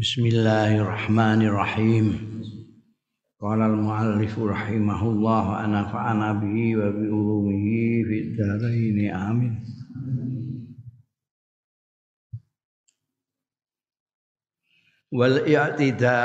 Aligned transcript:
Bismillahirrahmanirrahim. 0.00 2.16
Qala 3.36 3.68
al-muallif 3.68 4.32
rahimahullah 4.32 5.42
wa 5.44 5.60
nafa'ana 5.68 6.40
bihi 6.40 6.72
wa 6.72 6.88
bi 6.88 7.04
ulumihi 7.04 8.08
fid 8.08 8.32
dharain 8.32 8.96
amin. 9.12 9.60
Wal 15.12 15.44
i'tida 15.44 16.20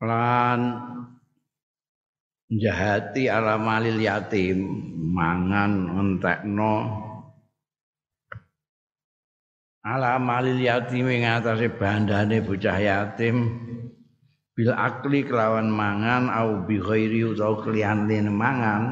lan 0.00 0.60
jahati 2.48 3.28
ala 3.28 3.60
malil 3.60 4.00
yatim 4.00 4.56
mangan 5.12 6.00
entekno 6.00 7.09
ala 9.80 10.20
malil 10.20 10.60
yatim 10.60 11.08
ing 11.08 11.24
atase 11.24 11.72
bandane 11.72 12.44
bocah 12.44 12.78
yatim. 12.80 13.36
Bil 14.52 14.76
akli 14.76 15.24
kelawan 15.24 15.72
mangan 15.72 16.28
au 16.28 16.68
bi 16.68 16.76
ghairi 16.76 17.24
utawa 17.24 17.64
keliyane 17.64 18.28
mangan. 18.28 18.82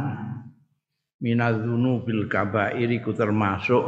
Minadzunu 1.18 2.06
bil 2.06 2.30
kabair 2.30 2.88
iku 2.88 3.12
termasuk 3.12 3.84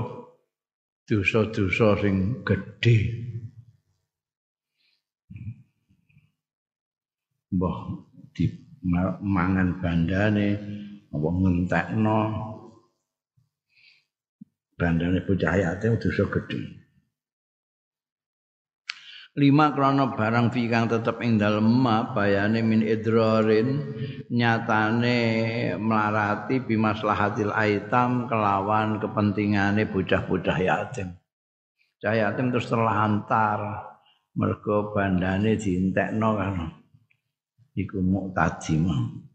dosa-dosa 1.07 2.05
sing 2.05 2.45
gedhe. 2.45 2.99
Mbah 7.51 7.79
di 8.35 8.47
mangan 9.25 9.79
bandane 9.81 10.49
apa 11.11 11.29
ngentekno? 11.33 12.21
Bandane 14.75 15.19
bocah 15.23 15.55
yatim 15.57 15.97
dosa 15.97 16.25
gedhe 16.29 16.80
lima 19.39 19.71
krono 19.71 20.11
barang 20.11 20.51
fi 20.51 20.67
kang 20.67 20.91
tetep 20.91 21.23
ing 21.23 21.39
dalem 21.39 21.63
ma 21.71 22.11
bayane 22.11 22.67
min 22.67 22.83
idrarin 22.83 23.95
nyatane 24.27 25.19
melarati 25.79 26.59
bimaslahatil 26.59 27.55
aitam 27.55 28.27
kelawan 28.27 28.99
kepentingane 28.99 29.87
bocah-bocah 29.87 30.59
yatim. 30.59 31.15
Cah 32.01 32.15
yatim 32.17 32.51
terus 32.51 32.67
terlantar 32.67 33.87
mergo 34.35 34.91
bandane 34.91 35.55
dientekno 35.55 36.31
kan. 36.35 36.55
Iku 37.77 38.03
muktadi 38.03 38.75
mah. 38.83 39.30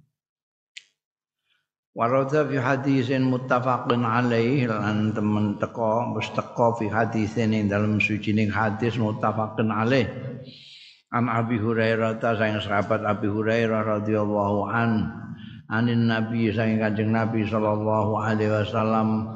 Warada 1.96 2.44
fi 2.44 2.60
hadisin 2.60 3.24
muttafaqun 3.32 4.04
alaih 4.04 4.68
lan 4.68 5.16
temen 5.16 5.56
teko 5.56 6.12
wis 6.20 6.28
teko 6.36 6.76
fi 6.76 6.92
hadisin 6.92 7.56
ing 7.56 7.72
dalam 7.72 8.04
sucining 8.04 8.52
hadis 8.52 9.00
muttafaqun 9.00 9.72
alaih. 9.72 10.04
An 11.16 11.32
Abi 11.32 11.56
Hurairah 11.56 12.20
ta 12.20 12.36
sayang 12.36 12.60
sahabat 12.60 13.00
Abi 13.08 13.32
Hurairah 13.32 13.88
radhiyallahu 13.88 14.68
an 14.68 15.08
anin 15.72 16.12
Nabi 16.12 16.52
sayang 16.52 16.84
Kanjeng 16.84 17.16
Nabi 17.16 17.48
sallallahu 17.48 18.20
alaihi 18.20 18.52
wasallam. 18.52 19.32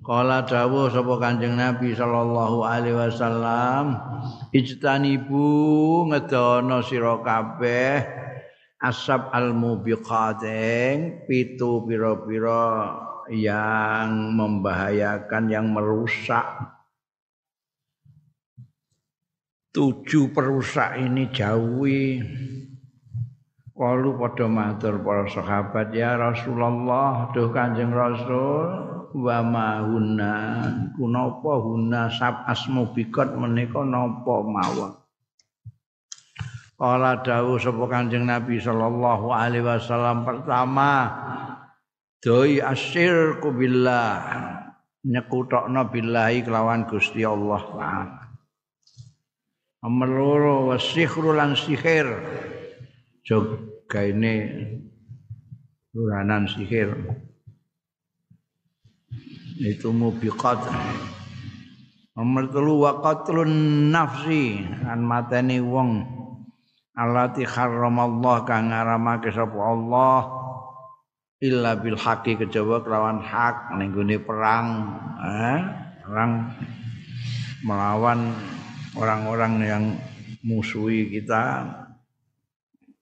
Kala 0.00 0.48
dawuh 0.48 0.88
sapa 0.88 1.12
Kanjeng 1.20 1.60
Nabi 1.60 1.92
sallallahu 1.92 2.64
alaihi 2.64 2.96
wasallam 2.96 4.00
ijtanibu 4.56 5.44
ngedono 6.08 6.80
sira 6.80 7.20
kabeh 7.20 8.27
asab 8.78 9.34
al 9.34 9.50
mubiqating 9.58 11.26
pitu 11.26 11.82
pira-pira 11.82 12.94
yang 13.28 14.38
membahayakan 14.38 15.44
yang 15.52 15.66
merusak. 15.74 16.46
Tujuh 19.68 20.32
perusak 20.32 20.96
ini 20.98 21.28
jauhi. 21.30 22.24
Kalu 23.78 24.10
pada 24.18 24.50
matur 24.50 24.98
para 25.06 25.30
sahabat 25.30 25.94
ya 25.94 26.18
Rasulullah 26.18 27.30
duh 27.30 27.54
Kanjeng 27.54 27.94
Rasul 27.94 28.66
wa 29.14 29.38
ma 29.46 29.86
hunna? 29.86 30.34
Kunapa 30.98 31.62
hunna 31.62 32.10
sab 32.10 32.42
asmu 32.50 32.90
bikot 32.90 33.38
menika 33.38 33.86
napa 33.86 34.42
mawon 34.42 34.97
Kala 36.78 37.18
dawuh 37.26 37.58
sapa 37.58 37.90
Kanjeng 37.90 38.30
Nabi 38.30 38.62
sallallahu 38.62 39.34
alaihi 39.34 39.66
wasallam 39.66 40.22
pertama 40.22 41.10
doi 42.22 42.62
asyirku 42.62 43.50
billah 43.50 44.22
nyekutokno 45.02 45.90
billahi 45.90 46.46
kelawan 46.46 46.86
Gusti 46.86 47.26
Allah 47.26 47.62
taala. 47.66 48.22
Nomor 49.82 50.06
loro 50.10 50.54
wasihru 50.70 51.34
lan 51.34 51.58
sihir. 51.58 52.06
Joga 53.26 54.06
ini 54.06 54.46
luranan 55.94 56.46
sihir. 56.46 56.94
Itu 59.58 59.90
mubiqat. 59.90 60.62
Nomor 62.14 62.50
telu 62.54 62.86
wa 62.86 63.02
qatlun 63.02 63.50
nafsi 63.90 64.62
kan 64.82 65.02
mateni 65.02 65.58
wong 65.62 66.18
allati 66.98 67.46
harramallah 67.46 68.42
kang 68.42 68.74
ngaramake 68.74 69.30
sapa 69.30 69.54
Allah 69.54 70.20
illa 71.38 71.78
bil 71.78 71.94
haqi 71.94 72.34
kejaba 72.34 72.82
kelawan 72.82 73.22
hak 73.22 73.78
ning 73.78 73.94
perang 74.26 74.66
eh 75.22 75.62
perang 76.02 76.50
melawan 77.62 78.34
orang-orang 78.98 79.54
yang 79.62 79.84
musuhi 80.42 81.06
kita 81.06 81.62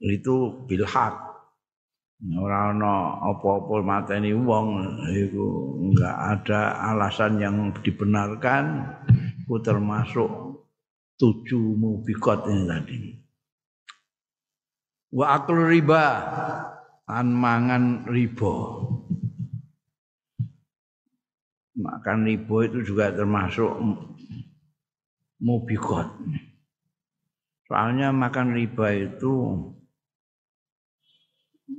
itu 0.04 0.52
bil 0.68 0.84
hak 0.84 1.16
ora 2.36 2.72
ana 2.72 3.20
apa-apa 3.32 3.80
mateni 3.80 4.36
wong 4.36 5.00
iku 5.08 5.76
enggak 5.88 6.16
ada 6.36 6.92
alasan 6.92 7.40
yang 7.40 7.72
dibenarkan 7.80 8.84
ku 9.48 9.56
termasuk 9.60 10.28
tujuh 11.16 11.76
mubikot 11.76 12.44
ini 12.48 12.64
tadi 12.68 13.25
wa 15.12 15.26
aklu 15.36 15.70
riba 15.70 16.04
an 17.06 17.26
mangan 17.30 18.08
riba. 18.10 18.54
Makan 21.76 22.24
riba 22.24 22.56
itu 22.64 22.78
juga 22.88 23.12
termasuk 23.12 23.68
mubikot 25.36 26.08
soalnya 27.68 28.14
makan 28.14 28.56
riba 28.56 28.86
itu 28.94 29.34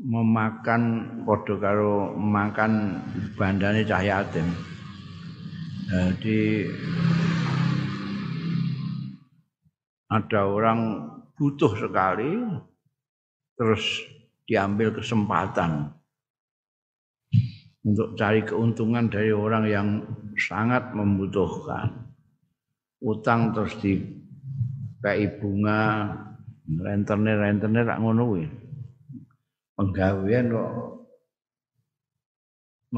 memakan 0.03 0.83
podo 1.23 1.57
karo 1.57 2.13
makan 2.13 3.01
bandane 3.39 3.87
cahaya 3.87 4.21
yatim 4.21 4.47
jadi 5.87 6.39
ada 10.11 10.41
orang 10.43 10.79
butuh 11.39 11.71
sekali 11.79 12.35
terus 13.57 14.05
diambil 14.47 14.93
kesempatan 14.93 15.91
untuk 17.83 18.13
cari 18.15 18.45
keuntungan 18.45 19.09
dari 19.09 19.33
orang 19.33 19.65
yang 19.67 19.87
sangat 20.37 20.93
membutuhkan. 20.93 22.13
Utang 23.01 23.53
terus 23.53 23.77
di 23.81 24.01
kayak 25.01 25.41
bunga, 25.41 26.09
rentenir 26.67 27.37
rentenir 27.37 27.85
tak 27.85 28.01
ngono 28.01 28.37
Penggawean 29.77 30.49
kok 30.49 30.73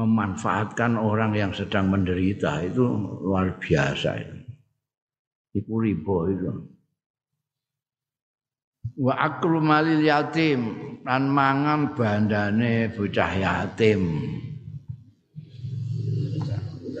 memanfaatkan 0.00 0.96
orang 0.96 1.36
yang 1.36 1.52
sedang 1.52 1.92
menderita 1.92 2.64
itu 2.64 2.88
luar 3.20 3.60
biasa 3.60 4.10
itu. 4.16 4.38
Ibu 5.60 5.74
ribo 5.82 6.16
itu 6.30 6.50
wa 9.00 9.16
aklu 9.16 9.64
malil 9.64 10.04
yatim 10.04 10.60
lan 11.08 11.32
mangan 11.32 11.96
bandane 11.96 12.92
bocah 12.92 13.32
yatim. 13.32 14.04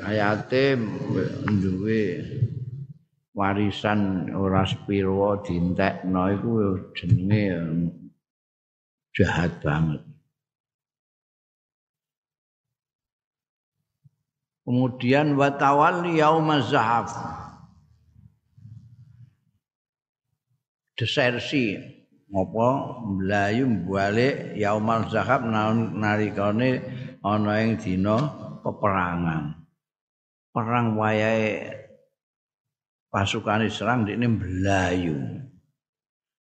Yatim 0.00 0.90
duwe 1.60 2.24
warisan 3.36 4.32
ora 4.32 4.64
spiro 4.64 5.38
dientekno 5.44 6.22
iku 6.34 6.50
jenenge 6.96 7.44
jahat 9.12 9.60
banget. 9.60 10.02
Kemudian 14.64 15.36
watawalli 15.36 16.18
yaumaz 16.18 16.72
zahaf 16.72 17.12
desersi 21.00 21.80
apa 22.30 22.68
mlayu 23.08 23.64
balik 23.88 24.52
yaumal 24.60 25.08
zahab 25.08 25.48
nalikane 25.48 26.84
ana 27.24 27.64
ing 27.64 27.80
dina 27.80 28.20
peperangan 28.60 29.64
perang 30.52 30.98
wayahe 31.00 31.80
pasukan 33.10 33.66
diserang 33.66 34.06
ini 34.06 34.26
belayu. 34.30 35.18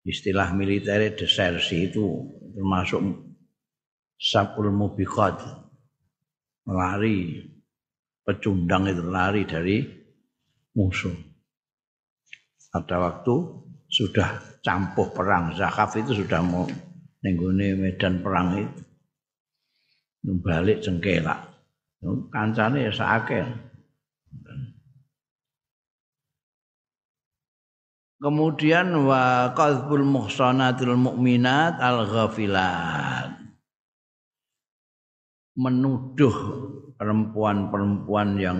Istilah 0.04 0.56
militer 0.56 1.12
desersi 1.16 1.92
itu 1.92 2.06
termasuk 2.56 3.00
sapul 4.16 4.72
mubiqat 4.72 5.44
lari 6.68 7.46
pecundang 8.24 8.88
itu 8.88 9.04
lari 9.04 9.44
dari 9.44 9.84
musuh. 10.76 11.16
Ada 12.70 12.96
waktu 13.02 13.36
sudah 14.00 14.40
campuh 14.64 15.12
perang. 15.12 15.52
Zakaf 15.60 16.00
itu 16.00 16.16
sudah 16.24 16.40
mau 16.40 16.64
nenggone 17.20 17.76
medan 17.76 18.24
perang 18.24 18.56
itu. 18.56 18.80
Balik 20.40 20.80
cengkelak. 20.80 21.40
Kancane 22.32 22.88
ya. 22.88 23.48
Kemudian 28.20 28.88
wa 29.08 29.52
qadzbul 29.56 30.04
muhsanatil 30.04 30.96
mukminat 30.96 31.80
al 31.80 32.08
ghafilat. 32.08 33.32
Menuduh 35.60 36.36
perempuan-perempuan 36.96 38.40
yang 38.40 38.60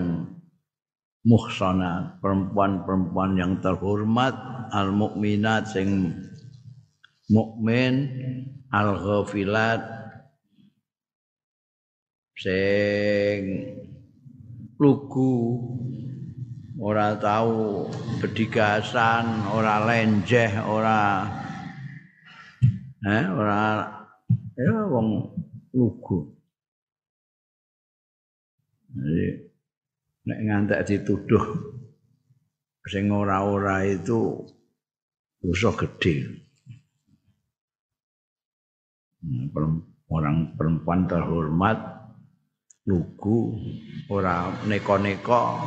muhsanat, 1.20 2.16
perempuan-perempuan 2.24 3.36
yang 3.36 3.52
terhormat 3.60 4.32
al 4.72 4.88
mukminat 4.94 5.68
sing 5.68 6.16
mukmin 7.28 8.08
al 8.72 8.96
ghafilat 8.96 9.84
sing 12.40 13.40
lugu 14.80 15.60
ora 16.80 17.12
tahu 17.20 17.84
bedigasan, 18.24 19.44
ora 19.52 19.84
lenjeh, 19.84 20.64
ora 20.64 21.28
eh 23.04 23.24
ora 23.28 23.60
ya 24.56 24.72
wong 24.88 25.28
lugu. 25.76 26.32
Jadi 28.96 29.49
nek 30.26 30.38
ngantek 30.44 30.84
dituduh 30.84 31.44
sing 32.88 33.08
ora-ora 33.12 33.84
itu 33.86 34.44
dosa 35.40 35.70
gede. 35.76 36.26
Orang 40.10 40.58
perempuan 40.58 41.06
terhormat 41.06 41.78
lugu 42.88 43.54
ora 44.10 44.48
neko-neko 44.66 45.60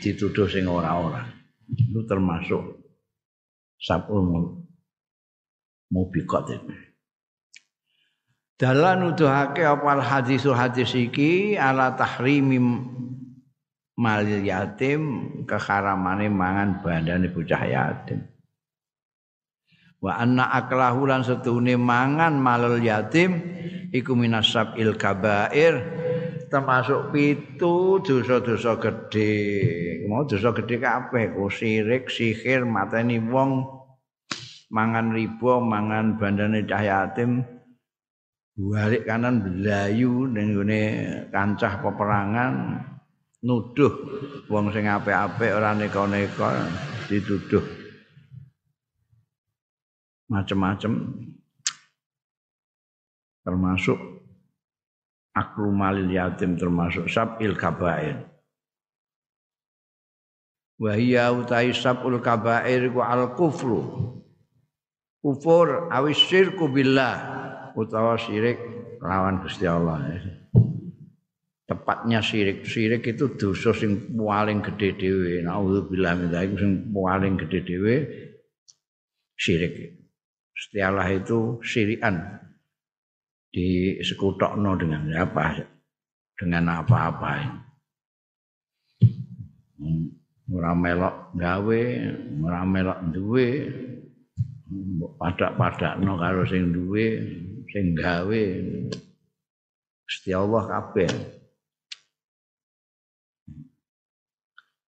dituduh 0.00 0.46
sing 0.46 0.64
ora-ora. 0.70 1.26
Itu 1.68 2.06
termasuk 2.06 2.62
sabul 3.80 4.62
mubiqat 5.90 6.44
itu. 6.54 6.72
Dalan 8.54 9.10
nuduhake 9.10 9.66
apa 9.66 9.98
hadis 9.98 10.46
hadis 10.46 10.94
iki 10.94 11.58
ala 11.58 11.98
tahrimi 11.98 12.62
mal 13.94 14.26
yatim 14.26 15.02
keharamane 15.46 16.26
mangan 16.26 16.82
bandane 16.82 17.30
bocah 17.30 17.62
yatim. 17.66 18.26
Wa 20.02 20.20
anna 20.20 20.50
aklahu 20.52 21.08
lan 21.08 21.24
setune 21.24 21.80
mangan 21.80 22.36
malul 22.36 22.82
yatim 22.82 23.40
iku 23.94 24.12
minasab 24.12 24.76
il 24.76 24.92
kabair 24.98 25.80
termasuk 26.52 27.10
pitu 27.10 27.98
dosa-dosa 28.04 28.78
gede. 28.78 29.32
Mau 30.06 30.22
dosa 30.22 30.54
gede 30.54 30.78
kabeh, 30.78 31.34
ku 31.34 31.50
sirik, 31.50 32.06
sihir, 32.06 32.62
mateni 32.62 33.18
wong, 33.18 33.66
mangan 34.70 35.10
riba, 35.10 35.58
mangan 35.58 36.14
bandane 36.14 36.62
cah 36.62 36.84
yatim, 36.84 37.42
balik 38.54 39.02
kanan 39.02 39.42
belayu 39.42 40.30
ning 40.30 40.54
kancah 41.34 41.82
peperangan 41.82 42.54
nuduh. 43.44 43.92
Wong 44.48 44.72
sing 44.72 44.88
apik-apik 44.88 45.52
ora 45.52 45.76
neka-neka 45.76 46.48
dituduh. 47.12 47.64
Macem-macem. 50.32 50.92
Termasuk 53.44 54.00
aklu 55.36 55.68
malil 55.68 56.08
yatim 56.08 56.56
termasuk 56.56 57.12
sab'il 57.12 57.52
kabair. 57.52 58.24
Wa 60.80 60.96
hiya 60.96 61.28
utai 61.30 61.76
sab'ul 61.76 62.24
kabair 62.24 62.88
ku 62.88 63.04
al 63.04 63.36
kufru 63.36 63.84
kufur 65.20 65.92
awis 65.92 66.16
syirku 66.16 66.72
billah. 66.72 67.36
Utawa 67.74 68.14
syirik 68.14 68.56
lawan 69.02 69.42
Gusti 69.42 69.66
Allah 69.66 69.98
tepatnya 71.64 72.20
syirik. 72.20 72.64
Itu 73.04 73.36
dosa 73.36 73.72
sing 73.72 74.12
paling 74.12 74.60
gede 74.60 74.96
dhewe. 75.00 75.40
Naudzubillah 75.44 76.12
min 76.16 76.28
dzalik 76.32 76.56
sing 76.60 76.72
paling 76.92 77.34
gede 77.40 77.58
dhewe 77.64 77.94
syirik. 79.36 80.04
Gusti 80.54 80.78
Allah 80.78 81.08
itu 81.10 81.58
syirikan. 81.64 82.20
Disekutokno 83.54 84.74
dengan 84.78 85.10
apa? 85.14 85.62
Dengan 86.34 86.82
apa-apa. 86.82 87.32
Ora 90.44 90.76
melok 90.76 91.34
gawe 91.34 91.82
ora 92.42 92.60
melok 92.62 93.00
duwe. 93.10 93.48
Padak-padakno 94.94 96.18
karo 96.18 96.42
sing 96.46 96.70
duwe 96.74 97.06
sing 97.70 97.94
gawe. 97.94 98.44
Gusti 100.04 100.30
Allah 100.36 100.62
kabeh 100.68 101.10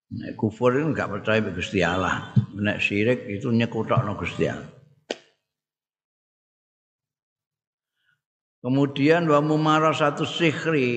Nek 0.07 0.39
kufur 0.39 0.71
itu 0.79 0.87
enggak 0.87 1.11
percaya 1.11 1.43
Gusti 1.51 1.83
Allah. 1.83 2.31
Nek 2.55 2.79
syirik 2.79 3.27
itu 3.27 3.51
nyekutokno 3.51 4.15
Gusti 4.15 4.47
Allah. 4.47 4.71
Kemudian 8.63 9.27
wa 9.27 9.43
mumarasatu 9.43 10.23
sihri. 10.27 10.95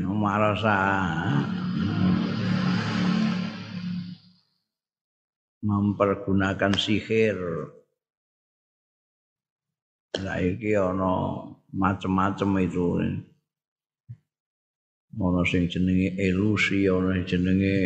Mumarasa 0.00 0.76
mempergunakan 5.60 6.72
sihir. 6.72 7.36
Lah 10.20 10.36
iki 10.40 10.76
ana 10.76 11.44
macem-macem 11.72 12.48
itu. 12.64 12.84
Ana 15.18 15.42
sing 15.42 15.66
jenenge 15.66 16.14
ilusi, 16.20 16.86
ana 16.86 17.18
sing 17.18 17.26
jenenge 17.26 17.76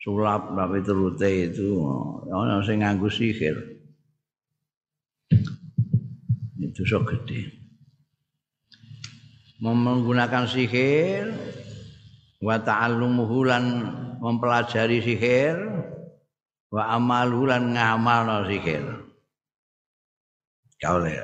sulap 0.00 0.56
tapi 0.56 0.80
terute 0.80 1.52
itu 1.52 1.84
ana 2.32 2.64
sing 2.64 2.80
nganggo 2.80 3.12
sihir. 3.12 3.56
Itu 6.62 6.82
sok 6.88 7.12
gede. 7.12 7.64
menggunakan 9.64 10.44
sihir 10.44 11.32
wa 12.44 12.60
ta'allumuhu 12.60 13.48
lan 13.48 13.64
mempelajari 14.20 15.00
sihir 15.00 15.56
wa 16.68 16.82
amalu 16.92 17.48
lan 17.48 17.72
ngamalno 17.72 18.44
sihir 18.44 18.84
kaule 20.76 21.16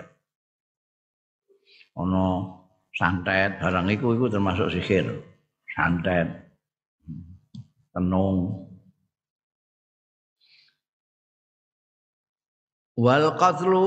ono 1.99 2.60
santet 3.01 3.57
barang 3.57 3.89
iku 3.97 4.13
iku 4.13 4.29
termasuk 4.29 4.69
sihir. 4.77 5.09
Santet 5.73 6.29
tenung. 7.97 8.69
Wal 13.01 13.33
qatlu 13.41 13.85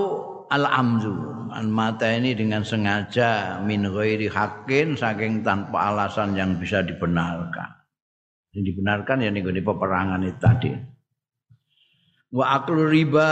al 0.50 0.66
amzu 0.66 1.14
an 1.54 1.70
mata 1.70 2.10
ini 2.10 2.34
dengan 2.34 2.66
sengaja 2.66 3.62
min 3.62 3.86
ghairi 3.86 4.26
hakin 4.26 4.98
saking 4.98 5.46
tanpa 5.46 5.94
alasan 5.94 6.34
yang 6.34 6.58
bisa 6.58 6.82
dibenarkan. 6.82 7.70
Yang 8.58 8.74
dibenarkan 8.74 9.22
ya 9.22 9.30
nih 9.30 9.62
peperangan 9.62 10.26
itu 10.26 10.40
tadi. 10.42 10.72
Wa 12.34 12.58
aklu 12.58 12.90
riba 12.90 13.30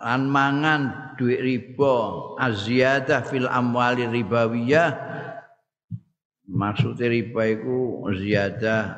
an 0.00 0.32
mangan 0.32 1.05
duit 1.16 1.40
riba 1.40 1.96
aziyadah 2.40 3.24
fil 3.26 3.48
amwali 3.48 4.04
ribawiyah. 4.04 4.92
Maksudnya 6.46 7.10
riba 7.10 7.42
itu 7.52 8.06
ziyadah 8.16 8.94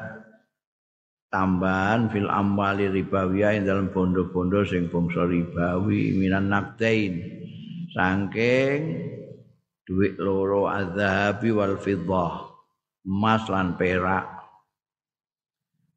tambahan 1.33 2.13
fil 2.13 2.29
amwali 2.29 2.93
ribawiyah 2.93 3.57
ing 3.57 3.65
dalam 3.65 3.89
bondo-bondo 3.89 4.63
sing 4.69 4.93
bangsa 4.93 5.25
ribawi 5.25 6.13
minan 6.19 6.53
naktain 6.53 7.25
saking 7.97 9.09
duit 9.89 10.21
loro 10.21 10.69
azhabi 10.69 11.49
wal 11.49 11.81
fiddah 11.81 12.53
emas 13.09 13.49
lan 13.49 13.73
perak. 13.81 14.29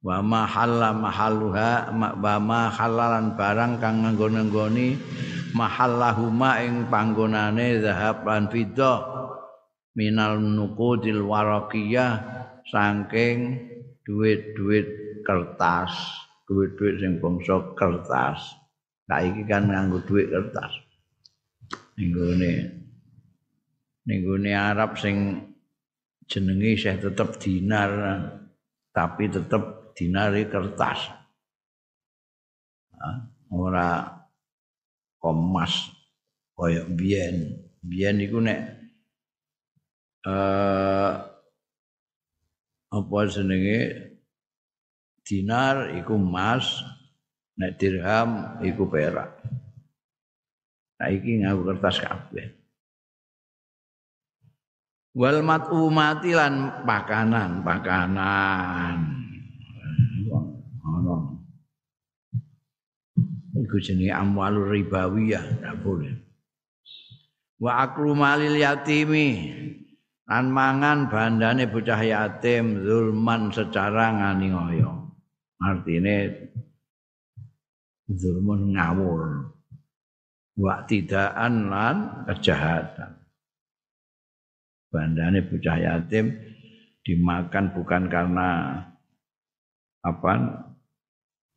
Wa 0.02 0.18
ma 0.24 0.50
halla 0.50 0.98
mahalluha 0.98 1.94
wa 1.94 2.36
ma 2.42 2.74
halalan 2.74 3.38
barang 3.38 3.78
kang 3.78 4.02
nganggo-nggoni 4.02 4.98
mahallahuma 5.52 6.64
ing 6.64 6.88
panggonane 6.88 7.84
zahab 7.84 8.24
lan 8.28 8.48
fiddah 8.48 9.00
minal 9.96 10.40
nuqudil 10.40 11.24
waraqiyah 11.24 12.12
saking 12.68 13.68
duit-duit 14.08 15.22
kertas 15.28 15.92
duit-duit 16.48 17.00
sing 17.00 17.20
bangsa 17.20 17.76
kertas 17.76 18.40
saiki 19.06 19.44
kan 19.46 19.68
nganggo 19.68 20.00
duit 20.08 20.32
kertas 20.32 20.72
ninggone 22.00 22.82
ninggone 24.08 24.52
Arab 24.56 24.96
sing 24.96 25.48
jenenge 26.32 26.80
isih 26.80 26.96
tetep 26.96 27.36
dinar 27.44 27.92
tapi 28.92 29.28
tetep 29.32 29.82
dinari 29.96 30.48
kertas. 30.48 31.12
Ora 33.52 34.08
komas 35.22 35.94
kaya 36.58 36.84
biyen. 36.90 37.70
Biyen 37.82 38.18
iku 38.22 38.42
nek 38.42 38.60
eh 40.26 41.12
apa 42.92 43.18
jenenge 43.32 43.80
dinar 45.24 45.96
iku 45.96 46.20
emas, 46.20 46.84
nek 47.56 47.78
dirham 47.80 48.60
iku 48.66 48.90
perak. 48.90 49.40
Saiki 50.98 51.42
nganggo 51.42 51.72
kertas 51.72 51.98
kabeh. 52.02 52.48
Wal 55.12 55.44
mat'umati 55.44 56.32
lan 56.32 56.86
pakanan, 56.88 57.66
pakanan. 57.68 59.21
Iku 63.62 63.78
jenenge 63.78 64.14
amwalur 64.14 64.74
ribawiyah 64.74 65.62
ndak 65.62 65.76
boleh. 65.86 66.14
Wa 67.62 67.86
aklu 67.86 68.18
malil 68.18 68.58
yatimi 68.58 69.54
lan 70.26 70.50
mangan 70.50 71.14
bandane 71.14 71.70
bocah 71.70 72.02
yatim 72.02 72.82
zulman 72.82 73.54
secara 73.54 74.18
nganiaya 74.18 74.90
artine 75.62 76.50
zulmun 78.10 78.74
ngawur. 78.74 79.54
Wa 80.58 80.84
tidaan 80.84 81.70
lan 81.70 81.96
kejahatan. 82.28 83.22
Bandane 84.92 85.40
bocah 85.48 85.78
yatim 85.80 86.34
dimakan 87.06 87.66
bukan 87.74 88.04
karena 88.10 88.50
apa 90.02 90.34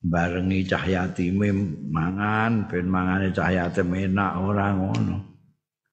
barengi 0.04 0.68
cahyatime 0.68 1.49
mangan 1.88 2.68
ben 2.68 2.84
mangane 2.84 3.32
cahyate 3.32 3.80
enak 3.80 4.32
ora 4.37 4.76
ngono. 4.76 5.16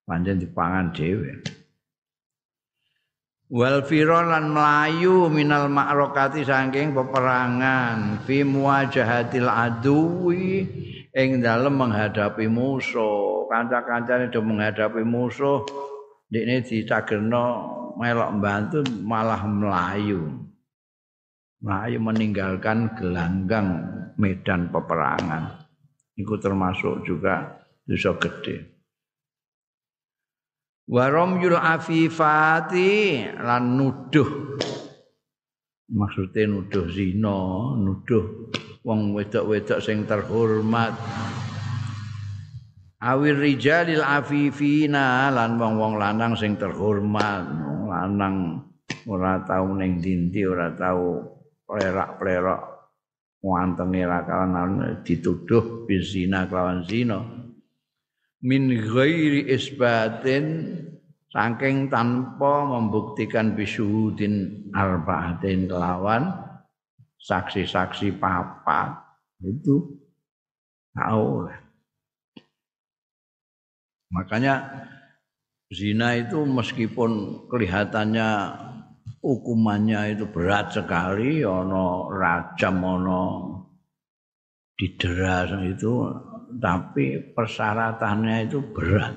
Pancen 0.03 0.43
dipangan 0.43 0.91
dhewe. 0.91 1.39
Wal 3.51 3.83
lan 3.83 4.51
melayu 4.51 5.27
minal 5.31 5.71
ma'rokati 5.71 6.43
saking 6.43 6.91
peperangan. 6.91 8.23
Fi 8.27 8.43
muwajahatil 8.43 9.47
aduwi 9.47 10.67
ing 11.15 11.39
dalem 11.39 11.75
menghadapi 11.79 12.47
musuh. 12.51 13.47
Kanca-kancane 13.51 14.31
do 14.31 14.39
menghadapi 14.39 15.03
musuh 15.03 15.63
dekne 16.31 16.63
dicagerno 16.63 17.45
melok 17.99 18.29
mbantu 18.39 18.79
malah 19.03 19.43
melayu 19.43 20.50
melayu 21.61 22.01
meninggalkan 22.01 22.97
gelanggang 22.97 23.85
medan 24.17 24.73
peperangan. 24.73 25.69
Itu 26.17 26.41
termasuk 26.41 27.05
juga 27.05 27.61
dosa 27.85 28.17
gede. 28.17 28.81
Warom 30.91 31.39
yul 31.39 31.55
afifati 31.55 33.23
lan 33.37 33.79
nuduh. 33.79 34.59
Maksudnya 35.91 36.49
nuduh 36.49 36.87
zina, 36.91 37.39
nuduh 37.77 38.51
wong 38.83 39.13
wedok-wedok 39.15 39.79
sing 39.79 40.03
terhormat. 40.09 40.95
Awir 43.01 43.37
rijalil 43.37 44.05
afifina 44.05 45.33
lan 45.33 45.57
wong-wong 45.57 45.97
lanang 45.97 46.37
sing 46.37 46.53
terhormat, 46.53 47.43
lanang 47.89 48.61
ora 49.09 49.41
tau 49.41 49.73
ning 49.73 49.97
dinti, 49.97 50.45
ora 50.45 50.69
tau 50.77 51.40
plerak-plerak 51.71 52.91
wantenge 53.39 54.03
rakalan 54.03 54.99
dituduh 55.07 55.87
bizina 55.87 56.43
kelawan 56.51 56.83
zina. 56.83 57.23
Min 58.43 58.75
ghairi 58.75 59.47
isbatin 59.47 60.75
saking 61.31 61.87
tanpa 61.87 62.67
membuktikan 62.67 63.55
bisuhudin 63.55 64.67
arba'atin 64.75 65.71
kelawan 65.71 66.27
saksi-saksi 67.23 68.19
papa 68.19 68.99
itu 69.39 69.95
tahu 70.91 71.47
makanya 74.11 74.67
zina 75.71 76.19
itu 76.19 76.43
meskipun 76.43 77.45
kelihatannya 77.47 78.29
hukumannya 79.21 80.17
itu 80.17 80.25
berat 80.27 80.73
sekali 80.73 81.45
ono 81.45 82.09
rajam 82.09 82.77
ono 82.81 83.23
didera 84.73 85.45
itu 85.61 86.09
tapi 86.57 87.31
persyaratannya 87.31 88.49
itu 88.49 88.59
berat. 88.73 89.15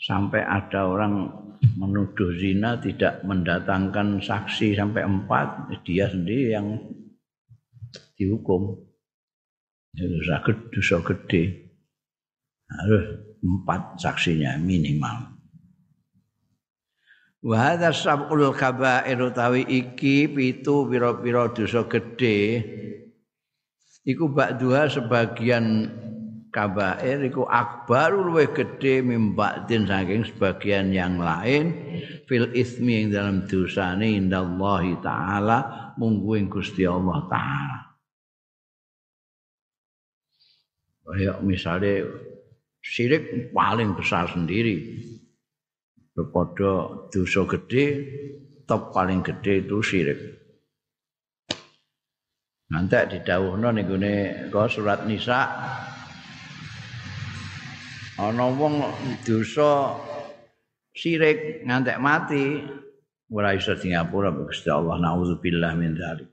Sampai 0.00 0.40
ada 0.40 0.88
orang 0.88 1.28
menuduh 1.76 2.32
zina 2.40 2.80
tidak 2.80 3.20
mendatangkan 3.22 4.24
saksi 4.24 4.72
sampai 4.72 5.04
empat 5.04 5.68
dia 5.84 6.08
sendiri 6.08 6.56
yang 6.56 6.80
dihukum. 8.16 8.80
Itu 9.92 10.18
sakit 10.24 10.72
dosa 10.72 11.04
gede. 11.04 11.42
Harus 12.70 13.04
empat 13.44 14.00
saksinya 14.00 14.56
minimal 14.56 15.39
Wa 17.40 17.72
hadza 17.72 17.96
sab'ul 17.96 18.52
kaba'ir 18.52 19.16
utawi 19.16 19.64
iki 19.64 20.28
pitu 20.28 20.84
pira-pira 20.84 21.48
dosa 21.48 21.88
gedhe. 21.88 22.60
Iku 24.04 24.28
ba'duha 24.28 24.92
sebagian 24.92 25.88
kabair 26.52 27.24
iku 27.24 27.48
akbarul 27.48 28.28
luwih 28.28 28.52
gedhe 28.52 29.00
mimba'din 29.00 29.88
saking 29.88 30.28
sebagian 30.28 30.92
yang 30.92 31.16
lain. 31.16 31.72
Fil 32.28 32.52
ismi 32.52 33.00
yang 33.00 33.08
dalam 33.08 33.36
dosane 33.48 34.20
indallahi 34.20 35.00
taala 35.00 35.92
munggu 35.96 36.36
ing 36.36 36.52
Gusti 36.52 36.84
Allah 36.84 37.24
taala. 37.24 37.78
Kayak 41.08 41.40
misalnya 41.40 42.06
syirik 42.84 43.50
paling 43.50 43.96
besar 43.96 44.28
sendiri 44.28 45.08
Kepada 46.20 47.00
dosa 47.08 47.48
gede, 47.48 47.84
top 48.68 48.92
paling 48.92 49.24
gede 49.24 49.64
itu 49.64 49.80
syirik. 49.80 50.20
Nanti 52.68 53.16
didawuhno 53.16 53.72
ning 53.72 53.88
gone 53.88 54.68
surat 54.68 55.08
Nisa 55.08 55.48
ana 58.20 58.46
wong 58.52 58.84
dosa 59.24 59.96
syirik 60.92 61.64
ngantek 61.64 61.96
mati 61.96 62.60
ora 63.32 63.56
iso 63.56 63.72
Singapura 63.72 64.28
Gusti 64.28 64.68
Allah 64.68 65.00
naudzubillah 65.00 65.72
min 65.72 65.96
dzalik. 65.96 66.28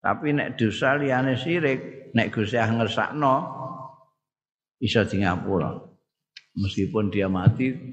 Tapi 0.00 0.32
nek 0.32 0.56
dosa 0.56 0.96
liyane 0.96 1.36
syirik, 1.36 2.10
nek 2.16 2.32
Gusti 2.32 2.56
Allah 2.56 2.80
ngersakno 2.80 3.34
iso 4.80 5.04
Singapura. 5.04 5.84
Meskipun 6.56 7.12
dia 7.12 7.28
mati 7.28 7.92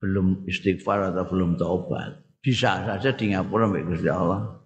belum 0.00 0.48
istighfar 0.48 1.12
atau 1.12 1.28
belum 1.28 1.60
taubat. 1.60 2.24
Bisa 2.40 2.88
saja 2.88 3.12
di 3.12 3.36
ngapura 3.36 3.68
mbek 3.68 3.84
Gusti 3.84 4.08
Allah. 4.08 4.64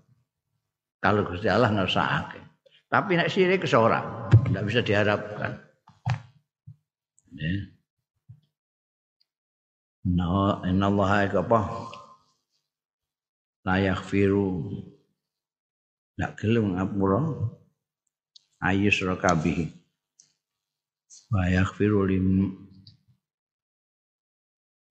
Kalau 1.03 1.26
Gusti 1.26 1.50
Allah 1.50 1.75
ngersakake. 1.75 2.41
Tapi 2.87 3.19
nek 3.19 3.26
sirik 3.26 3.67
seorang 3.67 4.31
tidak 4.47 4.64
bisa 4.71 4.81
diharapkan. 4.87 5.59
Ya. 7.35 7.50
No, 10.07 10.62
inna 10.62 10.87
Allah 10.87 11.26
apa? 11.35 11.61
La 13.67 13.83
yaghfiru. 13.83 14.71
Tidak 16.14 16.33
gelem 16.38 16.79
ngapura. 16.79 17.19
Ayus 18.62 19.03
rakabihi. 19.03 19.67
Wa 21.35 21.50
yaghfiru 21.50 22.07
lim 22.07 22.55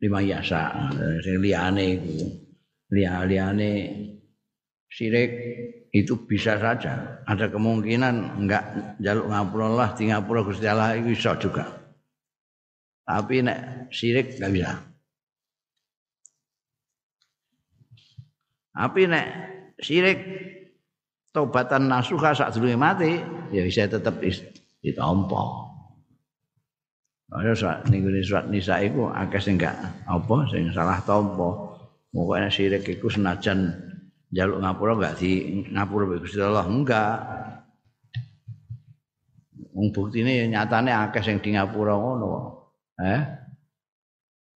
lima 0.03 0.19
yasa 0.19 0.91
sing 1.23 1.39
liyane 1.39 1.85
iku 1.95 2.15
liyane 2.91 3.71
Syirik 4.93 5.31
itu 5.89 6.13
bisa 6.29 6.61
saja 6.61 7.25
ada 7.25 7.49
kemungkinan 7.49 8.45
enggak 8.45 8.93
jaluk 9.01 9.25
ngapura 9.25 9.65
Allah 9.73 9.89
di 9.97 10.05
ngapura 10.13 10.45
Gusti 10.45 10.69
Allah 10.69 10.93
itu 11.01 11.17
bisa 11.17 11.33
juga. 11.41 11.65
Tapi 13.01 13.41
nek 13.41 13.89
syirik 13.89 14.37
enggak 14.37 14.53
bisa. 14.53 14.71
Tapi 18.69 19.01
nek 19.09 19.27
syirik 19.81 20.19
tobatan 21.33 21.89
nasuha 21.89 22.37
saat 22.37 22.53
dulu 22.53 22.69
mati 22.77 23.17
ya 23.49 23.65
bisa 23.65 23.89
tetap 23.89 24.21
ditompo. 24.77 25.72
Ada 27.33 27.51
surat 27.57 27.77
ning 27.89 28.05
surat 28.21 28.45
nisa 28.45 28.77
iku 28.77 29.09
akeh 29.09 29.41
sing 29.41 29.57
enggak 29.57 29.73
apa 30.05 30.35
sing 30.53 30.69
salah 30.69 31.01
tompo. 31.01 31.73
Pokoknya 32.13 32.53
syirik 32.53 32.85
iku 32.85 33.09
senajan 33.09 33.73
jaluk 34.29 34.61
ngapura 34.61 34.93
enggak 34.93 35.17
di 35.17 35.31
ngapura 35.73 36.21
Gusti 36.21 36.37
Allah 36.37 36.69
enggak. 36.69 37.17
Wong 39.73 39.89
buktine 39.89 40.45
nyatane 40.45 40.93
akeh 40.93 41.25
sing 41.25 41.41
di 41.41 41.57
ngapura 41.57 41.97
ngono. 41.97 42.31
Eh? 43.01 43.21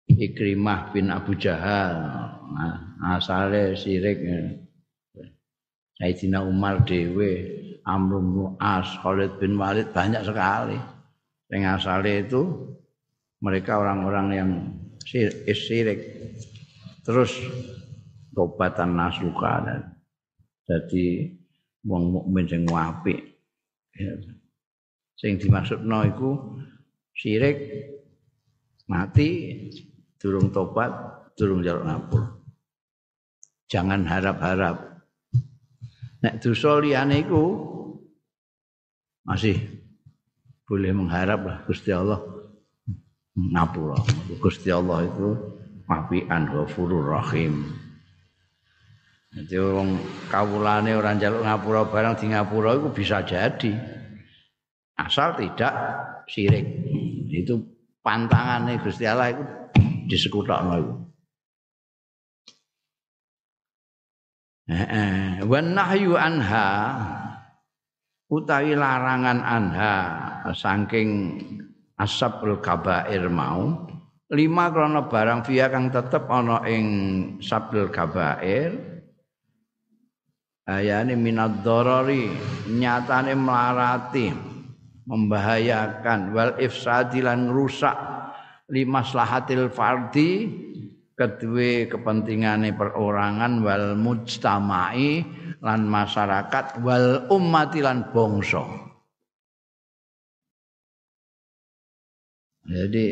Ikrimah 0.10 0.90
bin 0.90 1.14
Abu 1.14 1.38
Jahal. 1.38 1.94
Nah, 2.58 2.78
asale 3.14 3.78
syirik. 3.78 4.18
Sayyidina 5.94 6.42
Umar 6.42 6.82
dhewe, 6.90 7.32
Amr 7.86 8.18
bin 8.18 8.58
As, 8.58 8.90
Khalid 8.98 9.38
bin 9.38 9.62
Walid 9.62 9.94
banyak 9.94 10.26
sekali. 10.26 10.76
Yang 11.54 11.86
asalnya 11.86 12.26
itu 12.26 12.42
mereka 13.46 13.78
orang-orang 13.78 14.28
yang 14.34 14.50
syirik. 15.06 16.02
Terus 17.06 17.30
tobatan 18.34 18.98
nasuka 18.98 19.62
dan 19.62 19.82
jadi 20.66 21.30
wong 21.86 22.04
mukmin 22.18 22.50
sing 22.50 22.66
apik. 22.66 23.22
Ya. 23.94 24.18
Sing 25.14 25.38
dimaksudno 25.38 26.00
iku 26.10 26.58
syirik 27.14 27.62
mati 28.90 29.30
durung 30.18 30.50
tobat, 30.50 30.90
durung 31.38 31.62
jaluk 31.62 31.86
ngapur. 31.86 32.24
Jangan 33.70 34.10
harap-harap. 34.10 35.06
Nek 36.24 36.40
dosa 36.42 36.82
liyane 36.82 37.22
iku 37.22 37.46
masih 39.28 39.60
boleh 40.64 40.92
mengharap 40.96 41.40
lah 41.44 41.58
Gusti 41.68 41.92
Allah 41.92 42.20
ngapura. 43.36 44.00
Gusti 44.40 44.70
Allah 44.70 45.06
itu 45.08 45.28
mafian 45.90 46.48
ghafurur 46.48 47.20
rahim. 47.20 47.74
Jadi 49.34 49.58
orang 49.58 49.98
kawulane 50.30 50.94
orang 50.94 51.18
jaluk 51.18 51.42
ngapura 51.42 51.90
barang 51.90 52.16
di 52.22 52.26
ngapura 52.32 52.78
itu 52.78 52.90
bisa 52.94 53.26
jadi. 53.26 53.74
Asal 54.94 55.34
tidak 55.42 55.74
syirik. 56.30 56.70
Itu 57.34 57.66
pantangannya 58.06 58.78
Gusti 58.78 59.10
Allah 59.10 59.34
itu 59.34 59.44
disekutakno 60.06 60.74
itu. 60.78 60.94
Eh, 64.64 65.44
wan 65.44 65.76
nahyu 65.76 66.16
anha 66.16 66.68
utawi 68.34 68.74
larangan 68.74 69.40
anha 69.46 69.96
saking 70.58 71.38
asabul 72.02 72.58
kabair 72.58 73.30
mau 73.30 73.86
lima 74.34 74.74
krono 74.74 75.06
barang 75.06 75.46
via 75.46 75.70
kang 75.70 75.94
tetep 75.94 76.26
ana 76.26 76.66
ing 76.66 76.86
sabul 77.38 77.94
kabair 77.94 78.74
ayane 80.66 81.14
minad 81.14 81.62
dorori 81.62 82.34
nyatane 82.74 83.38
melarati 83.38 84.34
membahayakan 85.06 86.34
wal 86.34 86.58
ifsadi 86.58 87.22
lan 87.22 87.54
rusak 87.54 87.94
limaslahatil 88.74 89.70
fardi 89.70 90.50
kedua 91.14 91.86
kepentingane 91.90 92.74
perorangan 92.74 93.62
wal 93.62 93.94
mujtamai 93.98 95.22
lan 95.62 95.86
masyarakat 95.86 96.82
wal 96.82 97.30
ummati 97.30 97.80
lan 97.86 98.10
bangsa. 98.10 98.66
Jadi 102.64 103.06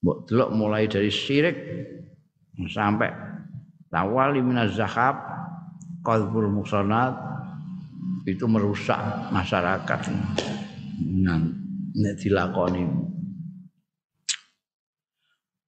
mbok 0.00 0.18
delok 0.24 0.50
mulai 0.56 0.88
dari 0.88 1.12
syirik 1.12 1.56
sampai 2.72 3.12
tawali 3.92 4.40
minaz 4.40 4.72
zahab 4.78 5.20
qalbul 6.00 6.48
musanat 6.48 7.12
itu 8.24 8.48
merusak 8.48 8.96
masyarakat. 9.34 10.00
Nah, 11.20 11.40
dilakoni 12.16 13.09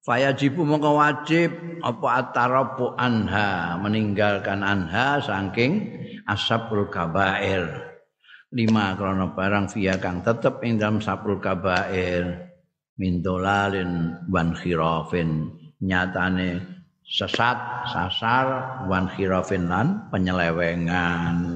Fayajibu 0.02 0.66
mongko 0.66 0.98
wajib 0.98 1.54
apa 1.78 2.26
atarabu 2.26 2.90
anha 2.98 3.78
meninggalkan 3.78 4.58
anha 4.58 5.22
saking 5.22 5.94
asabul 6.26 6.90
kabair. 6.90 7.70
Lima 8.50 8.98
krono 8.98 9.30
barang 9.30 9.70
via 9.70 10.02
kang 10.02 10.26
tetep 10.26 10.58
ing 10.66 10.82
dalam 10.82 10.98
sabul 10.98 11.38
kabair. 11.38 12.50
Min 12.98 13.22
dolalin 13.22 14.18
wan 14.26 14.58
khirafin. 14.58 15.54
Nyatane 15.78 16.58
sesat 17.06 17.86
sasar 17.86 18.82
wan 18.90 19.06
khirafin 19.06 19.70
lan 19.70 20.10
penyelewengan. 20.10 21.46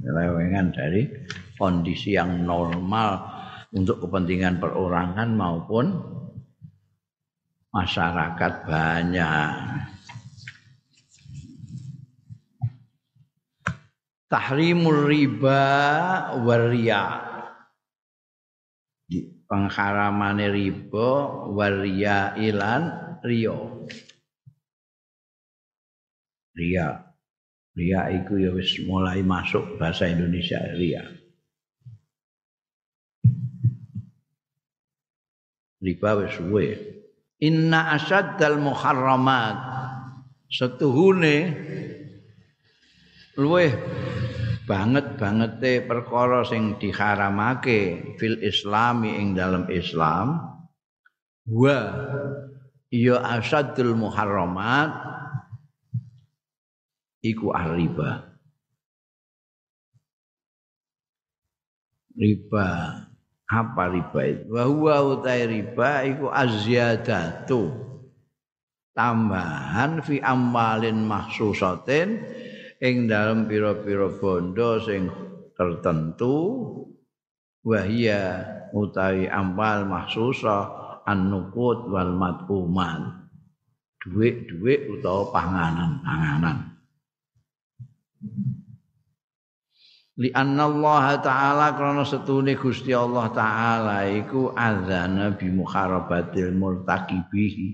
Penyelewengan 0.00 0.66
dari 0.72 1.12
kondisi 1.60 2.16
yang 2.16 2.40
normal 2.48 3.20
untuk 3.76 4.00
kepentingan 4.00 4.64
perorangan 4.64 5.28
maupun 5.36 5.86
masyarakat 7.72 8.52
banyak. 8.68 9.52
Tahrimul 14.28 15.08
riba 15.08 15.60
waria. 16.40 17.04
Pengharamane 19.48 20.48
riba 20.48 21.08
waria 21.52 22.32
ilan 22.40 23.16
rio. 23.20 23.88
Ria. 26.56 27.08
Ria 27.72 28.00
itu 28.12 28.36
ya 28.36 28.52
wis 28.52 28.76
mulai 28.84 29.24
masuk 29.24 29.80
bahasa 29.80 30.08
Indonesia 30.08 30.60
ria. 30.76 31.04
Riba 35.80 36.10
wis. 36.20 36.36
Inna 37.42 37.98
asaddal 37.98 38.62
muharramat. 38.62 39.58
Setuhune 40.46 41.36
luweh 43.34 43.72
banget 44.68 45.18
bangete 45.18 45.82
perkara 45.82 46.46
sing 46.46 46.78
diharamake 46.78 48.14
fil 48.20 48.38
islami 48.46 49.18
ing 49.18 49.34
dalam 49.34 49.66
Islam. 49.74 50.38
Wa 51.50 51.78
ya 52.94 53.18
asaddul 53.26 53.98
muharramat 53.98 54.92
iku 57.26 57.50
riba. 57.50 58.30
Riba 62.12 63.01
apa 63.52 63.92
riba 63.92 64.20
itu? 64.24 64.48
Wa 64.48 64.64
utai 65.04 65.44
riba 65.44 66.08
iku 66.08 66.32
azyadatu. 66.32 67.68
Tambahan 68.96 70.00
fi 70.04 70.20
amwalin 70.24 71.04
mahsusatin 71.04 72.20
ing 72.80 73.08
dalam 73.08 73.44
pira-pira 73.44 74.08
bondo 74.16 74.80
sing 74.80 75.12
tertentu. 75.52 76.36
Wahia 77.62 78.42
utawi 78.74 79.30
amal 79.30 79.86
mahsusa 79.86 80.66
an-nuqud 81.06 81.86
wal 81.94 82.10
mad'uman 82.10 83.22
duit-duit 84.02 84.90
utawa 84.90 85.30
panganan-panganan 85.30 86.74
li 90.20 90.28
Allah 90.36 91.16
taala 91.24 91.72
krana 91.72 92.04
setune 92.04 92.52
Gusti 92.60 92.92
Allah 92.92 93.32
taala 93.32 94.04
iku 94.04 94.52
azana 94.52 95.32
bi 95.32 95.48
muharabatil 95.48 96.52
murtaqibihi 96.52 97.68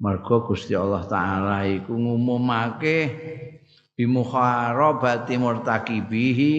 Mergo 0.00 0.36
Gusti 0.46 0.78
Allah 0.78 1.02
taala 1.10 1.66
iku 1.66 1.98
ngumumake 1.98 2.98
bi 3.98 4.04
muharabati 4.06 5.34
murtaqibihi 5.34 6.52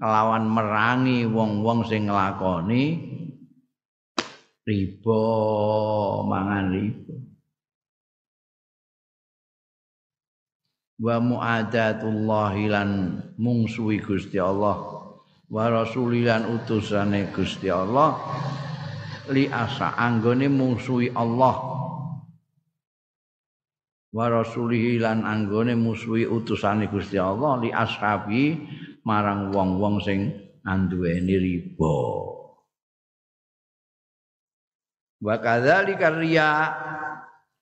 kelawan 0.00 0.48
merangi 0.48 1.28
wong-wong 1.28 1.84
sing 1.84 2.08
nglakoni 2.08 2.84
riba 4.64 5.22
mangan 6.24 6.66
riba 6.72 7.19
wa 11.00 11.16
mu'adatullah 11.16 12.52
lan 12.68 12.90
mungsuhi 13.40 14.04
Gusti 14.04 14.36
Allah. 14.36 15.00
Wa 15.50 15.66
rasulilan 15.72 16.46
utusane 16.46 17.32
Gusti 17.32 17.72
Allah. 17.72 18.20
Li 19.32 19.48
asa 19.48 19.96
anggone 19.96 20.46
mungsuhi 20.52 21.10
Allah. 21.16 21.56
Wa 24.10 24.26
rasulihi 24.28 25.00
lan 25.00 25.24
anggone 25.24 25.72
musuhi 25.74 26.28
utusane 26.28 26.86
Gusti 26.92 27.16
Allah. 27.16 27.58
Li 27.64 27.72
ashabi 27.72 28.60
marang 29.02 29.50
wong-wong 29.50 30.04
sing 30.04 30.30
anduweni 30.68 31.34
riba. 31.40 31.96
Wa 35.20 35.36
kadzalika 35.36 36.16
riya 36.16 36.48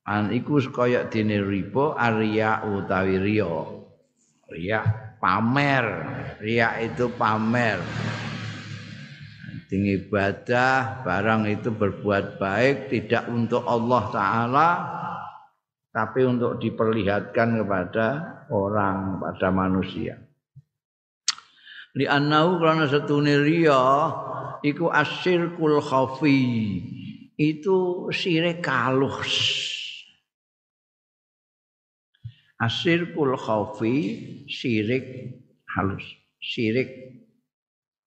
an 0.08 0.32
iku 0.32 0.56
kaya 0.72 1.04
dene 1.12 1.44
riba 1.44 1.92
arya 1.92 2.64
utawi 2.64 3.20
riya. 3.20 3.76
Riya 4.48 4.80
pamer. 5.20 5.86
Riya 6.40 6.80
itu 6.80 7.12
pamer. 7.12 7.76
Tinggi 9.68 10.00
ibadah 10.00 11.04
barang 11.04 11.44
itu 11.52 11.68
berbuat 11.68 12.40
baik 12.40 12.88
tidak 12.88 13.28
untuk 13.28 13.68
Allah 13.68 14.02
taala 14.08 14.70
tapi 15.92 16.24
untuk 16.24 16.56
diperlihatkan 16.56 17.60
kepada 17.60 18.06
orang 18.48 19.20
pada 19.20 19.52
manusia. 19.52 20.16
Li 22.00 22.08
annahu 22.08 22.56
karena 22.64 22.88
setune 22.88 23.44
riya 23.44 24.08
iku 24.64 24.88
asyirkul 24.88 25.84
khafi 25.84 26.40
itu 27.36 28.08
syirik 28.08 28.64
kalus 28.64 29.36
Asirkul 32.58 33.38
khaufi 33.38 33.94
syirik 34.50 35.34
halus. 35.70 36.02
Syirik 36.42 36.90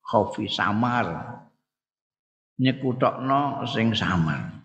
khaufi 0.03 0.51
samar. 0.51 1.39
Nyekutokno 2.59 3.63
sing 3.65 3.95
samar. 3.95 4.61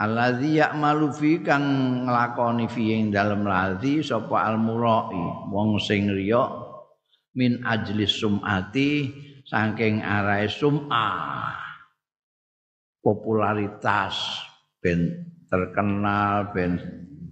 Alladzi 0.00 0.56
ya'malu 0.56 1.12
fi 1.12 1.44
kang 1.44 1.64
nglakoni 2.08 2.68
fi 2.72 2.96
ing 2.96 3.12
dalem 3.12 3.44
ladzi 3.44 4.00
sapa 4.00 4.48
al-murai 4.48 5.52
wong 5.52 5.76
sing 5.76 6.08
riya 6.08 6.48
min 7.36 7.60
ajli 7.60 8.08
sumati 8.08 9.12
saking 9.44 10.00
arahe 10.00 10.48
sum'ah 10.48 11.52
popularitas 13.04 14.40
ben 14.80 15.20
terkenal 15.52 16.48
ben 16.56 16.80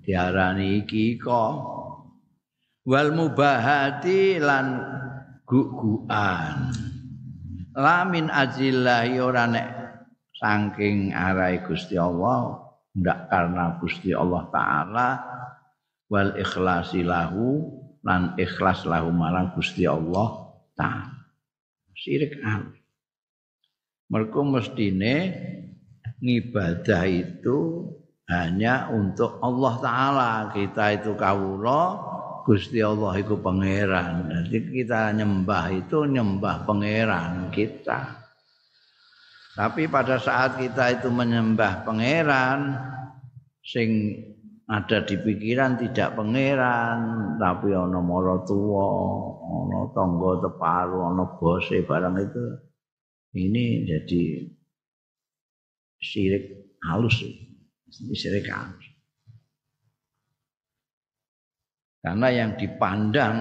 diarani 0.09 0.89
kok. 1.21 1.55
Wal 2.89 3.13
mubahati 3.13 4.41
lan 4.41 4.81
guguan. 5.45 6.73
Lamin 7.77 8.33
ajillahi 8.33 9.21
ora 9.21 9.45
nek 9.45 9.69
saking 10.41 11.13
arai 11.13 11.61
Gusti 11.61 12.01
Allah 12.01 12.65
ndak 12.97 13.29
karena 13.29 13.77
Gusti 13.77 14.17
Allah 14.17 14.49
taala 14.49 15.09
wal 16.09 16.33
ikhlasi 16.41 17.05
lahu 17.05 17.69
lan 18.01 18.33
ikhlas 18.41 18.89
lahu 18.89 19.13
marang 19.13 19.53
Gusti 19.53 19.85
Allah 19.85 20.57
taala. 20.73 21.29
Syirik 21.93 22.41
al 22.41 22.73
mergo 24.09 24.41
mestine 24.49 25.37
ngibadah 26.25 27.05
itu 27.05 27.85
hanya 28.29 28.93
untuk 28.93 29.41
Allah 29.41 29.75
taala. 29.81 30.33
Kita 30.53 30.93
itu 30.93 31.17
kawula 31.17 31.97
Gusti 32.45 32.81
Allah 32.81 33.13
itu 33.21 33.37
pangeran. 33.41 34.29
Jadi 34.29 34.59
kita 34.73 35.13
nyembah 35.13 35.65
itu 35.73 36.05
nyembah 36.09 36.65
pangeran 36.65 37.53
kita. 37.53 38.25
Tapi 39.59 39.91
pada 39.91 40.23
saat 40.23 40.57
kita 40.57 41.01
itu 41.01 41.11
menyembah 41.11 41.83
pangeran 41.83 42.79
sing 43.65 44.17
ada 44.69 45.01
di 45.03 45.17
pikiran 45.17 45.81
tidak 45.81 46.13
pangeran 46.13 47.01
tapi 47.41 47.73
ana 47.73 48.01
mara 48.05 48.45
tuwa 48.45 48.87
ana 49.45 49.81
tangga 49.97 50.45
teparu 50.45 50.99
ana 51.09 51.25
bose 51.41 51.81
barang 51.89 52.17
itu 52.21 52.45
ini 53.41 53.89
jadi 53.89 54.23
syirik 56.05 56.77
halus 56.85 57.17
syirik 57.91 58.49
Karena 61.99 62.29
yang 62.31 62.55
dipandang 62.55 63.37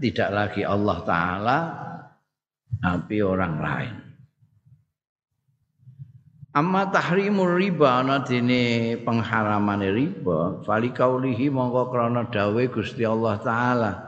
tidak 0.00 0.30
lagi 0.32 0.62
Allah 0.64 0.98
Ta'ala, 1.04 1.58
tapi 2.80 3.20
orang 3.20 3.54
lain. 3.60 3.94
Amma 6.58 6.88
tahrimur 6.90 7.60
riba 7.60 8.02
ana 8.02 8.24
dene 8.24 8.96
pengharaman 9.04 9.84
riba, 9.84 10.64
fali 10.64 10.90
kaulihi 10.90 11.52
mongko 11.52 11.92
krana 11.92 12.26
dawe 12.26 12.62
Gusti 12.72 13.04
Allah 13.04 13.36
taala. 13.38 14.07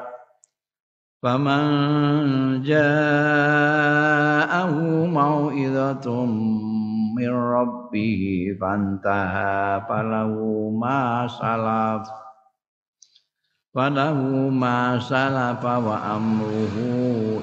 فمن 1.22 1.62
جاءه 2.62 3.94
موعظة 5.06 6.24
من 7.16 7.30
ربه 7.30 8.46
فانتهى 8.60 9.82
فله 9.88 10.34
ما 10.80 11.28
سلف 11.28 12.08
فله 13.74 14.20
ما 14.52 14.98
سلف 14.98 15.64
وأمره 15.64 16.76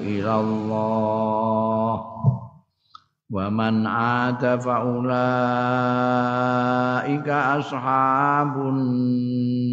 إلى 0.02 0.34
الله 0.40 2.04
wa 3.29 3.45
man 3.53 3.85
ada 3.85 4.57
faulaika 4.57 5.13
ashabun 7.61 8.81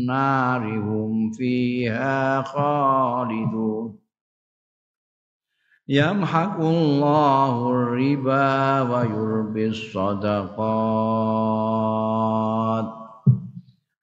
narihum 0.05 1.33
fiha 1.33 2.45
khalidun 2.45 3.97
yamhaqullahu 5.88 7.97
riba 7.97 8.85
wa 8.85 9.09
yurbis 9.09 9.88
sadaqat 9.88 10.37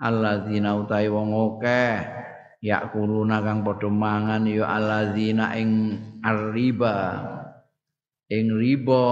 alladzina 0.02 0.82
utai 0.82 1.14
wong 1.14 1.30
akeh 1.30 2.02
yakuluna 2.66 3.38
kang 3.46 3.62
padha 3.62 3.86
mangan 3.92 4.48
ya 4.50 4.66
alladzina 4.66 5.54
ing 5.60 6.00
arriba. 6.24 7.43
Ing 8.34 8.50
riba 8.50 9.06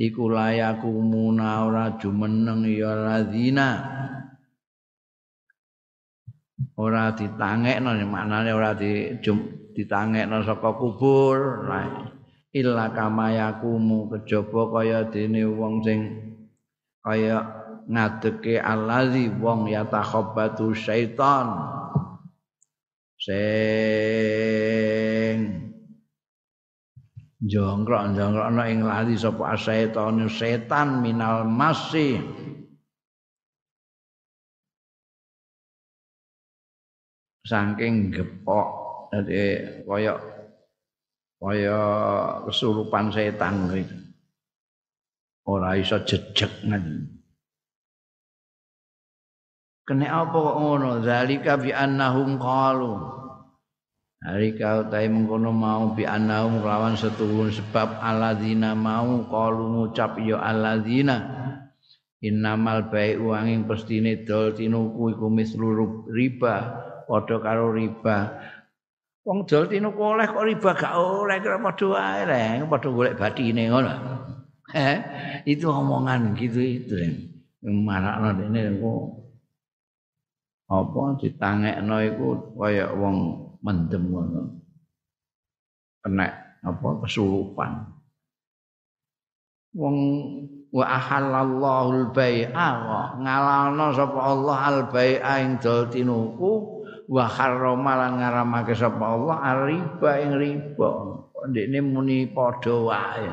iku 0.00 0.32
layaku 0.32 0.88
muna 0.88 1.68
ora 1.68 2.00
jumeneng 2.00 2.64
ya 2.64 2.96
lazina. 2.96 3.68
Ora 6.80 7.12
ditangekno 7.12 7.92
maknane 8.08 8.56
ora 8.56 8.72
di 8.72 9.20
ditangekno 9.76 10.40
saka 10.40 10.72
kubur 10.80 11.68
illa 12.56 12.86
kama 12.96 13.36
yakumu 13.36 14.08
kejaba 14.08 14.80
kaya 14.80 15.04
dene 15.12 15.44
wong 15.44 15.84
sing 15.84 16.00
kaya 17.04 17.44
ngadeke 17.84 18.56
allazi 18.56 19.28
wong 19.28 19.68
yatakhabbatu 19.68 20.72
syaitan. 20.72 21.68
Sing 23.20 25.09
jongkrok 27.40 28.12
jongkrokno 28.12 28.62
ing 28.68 28.80
lali 28.84 29.16
sapa 29.16 29.56
setan 29.56 30.28
setan 30.28 31.00
minal 31.00 31.48
masih 31.48 32.20
saking 37.48 38.12
gepok 38.12 38.68
dadi 39.08 39.56
kaya 39.88 40.14
kaya 41.40 41.80
kesurupan 42.44 43.08
setan 43.08 43.72
gitu 43.72 43.96
ora 45.48 45.74
iso 45.80 45.98
jejeg 46.04 46.52
Kena 49.90 50.22
apa 50.22 50.38
kok 50.38 50.58
ngono? 50.62 51.02
Zalika 51.02 51.58
bi 51.58 51.74
annahum 51.74 52.38
qalu. 52.38 52.94
Zalika 54.20 54.84
utai 54.84 55.08
mengkono 55.08 55.48
mau 55.48 55.96
bi 55.96 56.04
annahum 56.04 56.60
lawan 56.60 56.92
setuhun 56.92 57.48
sebab 57.48 58.04
alladzina 58.04 58.76
mau 58.76 59.24
qalu 59.24 59.64
ngucap 59.80 60.20
ya 60.20 60.36
alladzina 60.36 61.24
innamal 62.20 62.92
bai'u 62.92 63.32
angin 63.32 63.64
pestine 63.64 64.28
dol 64.28 64.52
tinuku 64.52 65.16
iku 65.16 65.32
mislu 65.32 65.72
riba 66.12 66.54
padha 67.08 67.36
karo 67.40 67.72
riba. 67.72 68.16
Wong 69.24 69.48
dol 69.48 69.72
tinuku 69.72 70.00
oleh 70.04 70.28
kok 70.28 70.44
riba 70.44 70.70
gak 70.76 70.94
oleh 71.00 71.36
kira 71.40 71.56
padha 71.56 71.86
wae 71.88 72.20
reng 72.28 72.68
padha 72.68 72.88
golek 72.92 73.16
batine 73.16 73.72
ngono. 73.72 73.92
Eh, 74.76 74.96
itu 75.48 75.64
omongan 75.64 76.36
gitu 76.36 76.60
itu. 76.60 76.94
Marakno 77.64 78.36
dene 78.36 78.76
kok 78.76 79.02
apa 80.70 81.00
ditangekno 81.24 81.96
iku 82.04 82.28
kaya 82.54 82.92
wong 82.94 83.49
mendem 83.64 84.02
ngono. 84.08 84.42
Kena 86.00 86.26
apa 86.64 86.88
kesurupan. 87.04 87.72
Wong 89.76 89.96
wa 90.74 90.84
ahallallahu 90.86 91.88
al-bai'a 92.10 92.68
ngalalno 93.22 93.86
sapa 93.94 94.18
Allah 94.18 94.58
al-bai'a 94.66 95.32
ing 95.46 95.62
dol 95.62 95.86
tinuku 95.86 96.82
wa 97.10 97.24
harrama 97.26 97.92
lan 97.98 98.18
ngaramake 98.18 98.74
sapa 98.74 99.02
Allah 99.02 99.36
al-riba 99.54 100.10
ing 100.24 100.30
riba. 100.36 100.90
Ndekne 101.40 101.78
muni 101.80 102.28
padha 102.28 102.74
wae. 102.76 103.28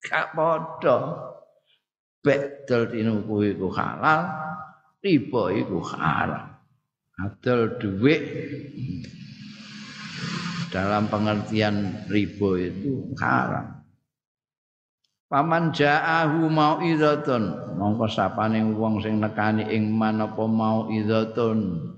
Gak 0.00 0.32
padha. 0.32 0.96
Bek 2.18 2.66
dol 2.66 2.90
tinuku 2.90 3.54
iku 3.54 3.68
halal, 3.72 4.20
riba 5.02 5.42
iku 5.54 5.78
haram. 5.80 6.57
Adol 7.18 7.82
duit 7.82 8.22
dalam 10.70 11.10
pengertian 11.10 12.06
riba 12.06 12.50
itu 12.62 13.10
haram. 13.18 13.82
Paman 15.26 15.74
ja'ahu 15.74 16.46
mau'izatun. 16.46 17.74
Mongko 17.74 18.06
sapane 18.06 18.62
wong 18.70 19.02
sing 19.02 19.18
nekani 19.18 19.66
ing 19.66 19.90
manapa 19.90 20.46
mau'izatun. 20.46 21.90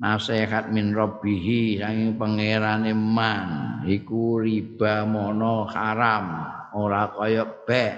Nasihat 0.00 0.72
min 0.72 0.96
rabbihi 0.96 1.84
saking 1.84 2.16
pangerane 2.16 2.96
man. 2.96 3.84
Iku 3.84 4.40
riba 4.40 5.04
mono 5.04 5.68
haram. 5.68 6.40
Ora 6.72 7.12
kaya 7.12 7.44
bek. 7.44 7.94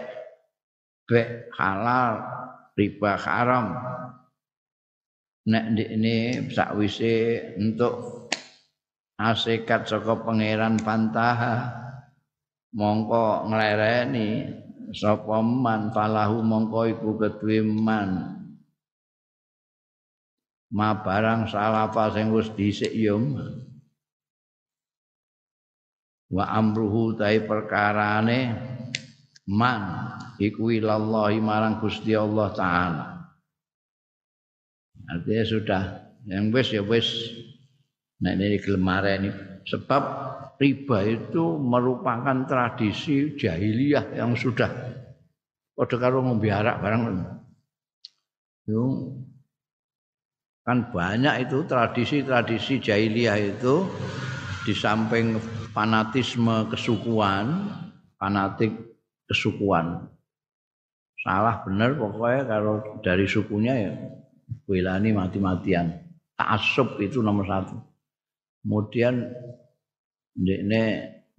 Bek 1.07 1.55
halal 1.55 2.27
riba 2.75 3.15
haram 3.15 3.67
nek 5.47 5.65
ini 5.79 6.47
sakwise 6.51 7.55
untuk 7.55 8.27
asikat 9.17 9.87
saka 9.87 10.19
pangeran 10.21 10.77
pantaha 10.83 11.73
mongko 12.75 13.49
nglereni 13.49 14.53
sapa 14.93 15.41
man 15.41 15.95
falahu 15.95 16.43
mongko 16.43 16.81
iku 16.93 17.11
keduwe 17.17 17.63
man 17.63 18.11
ma 20.75 20.99
barang 20.99 21.47
salafa 21.47 22.13
sing 22.13 22.35
wis 22.35 22.51
dhisik 22.53 22.91
ya 22.91 23.17
wa 26.27 26.45
amruhu 26.51 27.15
tai 27.15 27.39
perkarane 27.47 28.51
man 29.47 29.83
iku 30.43 30.75
ilallahi 30.75 31.39
marang 31.39 31.79
Gusti 31.79 32.13
Allah 32.13 32.51
taala. 32.53 33.16
Artinya 35.07 35.45
sudah 35.47 35.83
yang 36.27 36.51
wis 36.51 36.75
ya 36.75 36.83
wis. 36.83 37.09
Nah 38.23 38.35
ini 38.35 38.59
ini. 38.59 39.31
Sebab 39.67 40.03
riba 40.63 40.99
itu 41.03 41.59
merupakan 41.59 42.47
tradisi 42.47 43.35
jahiliyah 43.35 44.15
yang 44.15 44.39
sudah 44.39 44.71
padha 45.77 45.97
karo 45.99 46.23
ngombe 46.23 46.49
arak 46.49 46.81
barang. 46.81 47.03
Itu 48.67 48.83
kan 50.67 50.91
banyak 50.91 51.47
itu 51.47 51.63
tradisi-tradisi 51.67 52.83
jahiliyah 52.83 53.39
itu 53.39 53.87
di 54.67 54.75
samping 54.75 55.39
fanatisme 55.71 56.67
kesukuan 56.73 57.71
fanatik 58.19 58.75
kesukuan. 59.31 60.11
Salah 61.23 61.63
benar 61.63 61.95
pokoknya 61.95 62.43
kalau 62.47 62.75
dari 63.03 63.27
sukunya 63.27 63.75
ya 63.75 63.93
wilani 64.67 65.11
mati-matian. 65.15 65.93
Ta'assub 66.37 67.01
itu 67.01 67.25
nomor 67.25 67.49
satu. 67.49 67.77
Kemudian 68.61 69.33
ini 70.37 70.83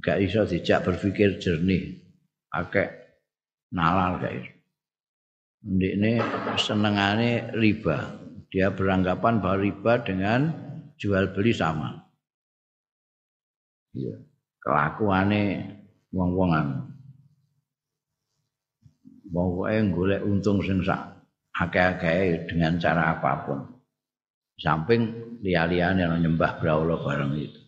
gak 0.02 0.17
bisa 0.24 0.48
dijak 0.48 0.88
berpikir 0.88 1.38
jernih. 1.38 2.02
Pakai 2.48 2.88
nalar 3.70 4.17
kayak 4.24 4.36
itu 4.41 4.58
ini 5.67 6.22
senengannya 6.56 7.52
riba. 7.58 8.24
Dia 8.48 8.72
beranggapan 8.72 9.43
bahwa 9.43 9.58
riba 9.60 9.93
dengan 10.00 10.54
jual 10.96 11.36
beli 11.36 11.52
sama. 11.52 12.08
Iya. 13.98 14.13
kelakuannya 14.62 15.63
wong-wongan. 16.12 16.91
Pokoke 19.32 19.76
golek 19.96 20.22
untung 20.24 20.60
sing 20.63 20.84
sak 20.84 21.16
akeh-akeh 21.58 22.50
dengan 22.50 22.78
cara 22.78 23.17
apa 23.17 23.32
pun. 23.46 23.60
Samping 24.58 25.02
liya-liyane 25.41 26.06
nyembah 26.06 26.58
brahala 26.58 26.98
bareng 27.02 27.34
itu. 27.38 27.62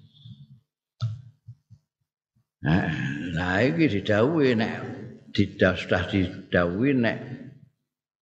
Nah, 2.60 2.91
nah 3.34 3.63
iki 3.63 3.88
didhawuhi 3.88 4.58
nek 4.58 4.73
tidak 5.32 5.80
sudah 5.80 6.04
didhawuhi 6.10 6.91
nek 6.97 7.17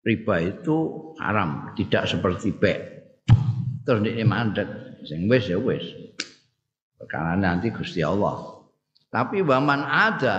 riba 0.06 0.36
itu 0.40 0.76
haram, 1.18 1.74
tidak 1.76 2.08
seperti 2.08 2.54
bek. 2.54 2.78
Terus 3.82 4.02
ini 4.06 4.22
mandek, 4.22 5.02
sing 5.04 5.26
wis 5.26 5.50
ya 5.50 5.58
wis. 5.58 5.82
Karena 7.02 7.34
nanti 7.34 7.74
Gusti 7.74 7.98
Allah. 7.98 8.62
Tapi 9.10 9.42
waman 9.42 9.82
ada 9.84 10.38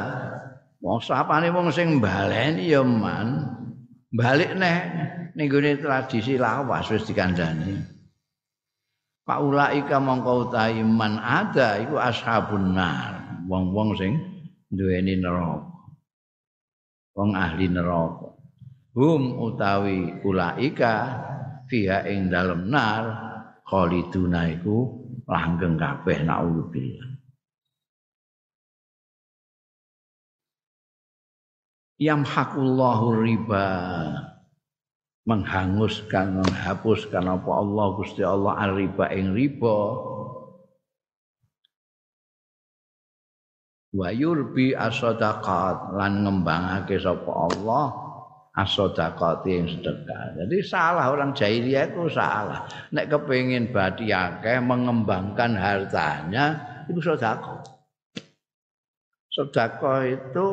Wong 0.83 0.99
sapane 0.99 1.47
wong 1.47 1.71
sing 1.71 2.03
baleni 2.03 2.67
ya 2.67 2.83
man. 2.83 3.42
Balik 4.13 4.53
neh 4.53 4.79
ning 5.33 5.49
gone 5.49 5.73
tradisi 5.81 6.37
lawas 6.37 6.85
wis 6.93 7.01
dikandani. 7.09 7.81
Paulaika 9.25 9.97
mongko 9.97 10.53
utahi 10.53 10.85
man 10.85 11.17
ada 11.17 11.81
iku 11.81 11.97
ashabun 11.97 12.77
nar. 12.77 13.41
Wong-wong 13.49 13.97
sing 13.97 14.13
duweni 14.69 15.17
neraka. 15.17 15.65
Wong 17.17 17.33
ahli 17.33 17.65
neraka. 17.73 18.37
Hum 18.93 19.41
utawi 19.41 20.21
ulaika 20.21 20.93
fiha 21.65 22.05
ing 22.05 22.29
dalem 22.29 22.69
nar 22.69 23.03
khaliduna 23.65 24.45
iku 24.53 24.93
langgeng 25.25 25.73
kabeh 25.73 26.21
naudzubillah. 26.21 27.22
Yamhaqullahu 32.03 33.23
riba 33.23 33.67
menghanguskan 35.23 36.43
menghapuskan 36.43 37.23
apa 37.23 37.51
Allah 37.55 37.85
Gusti 37.95 38.27
Allah 38.27 38.59
riba 38.75 39.07
ing 39.15 39.31
riba 39.31 39.79
wa 43.93 44.09
yurbi 44.11 44.75
asadaqat 44.75 45.95
lan 45.95 46.27
ngembangake 46.27 46.99
sapa 46.99 47.31
Allah 47.31 47.85
asadaqat 48.53 49.47
yang 49.47 49.65
sedekah. 49.65 50.43
Jadi 50.43 50.57
salah 50.61 51.09
orang 51.09 51.31
jahiliyah 51.33 51.89
itu 51.89 52.05
salah. 52.11 52.69
Nek 52.93 53.09
kepengin 53.09 53.71
badi 53.71 54.11
akeh 54.13 54.59
mengembangkan 54.59 55.55
hartanya 55.55 56.59
itu 56.91 56.99
sedekah. 56.99 57.63
Sedekah 59.33 59.99
itu 60.05 60.47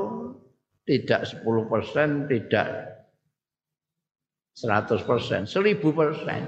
tidak 0.90 1.22
10 1.22 1.70
persen, 1.70 2.26
tidak 2.26 2.66
100 4.58 5.06
persen, 5.06 5.46
1000 5.46 5.78
persen. 5.94 6.42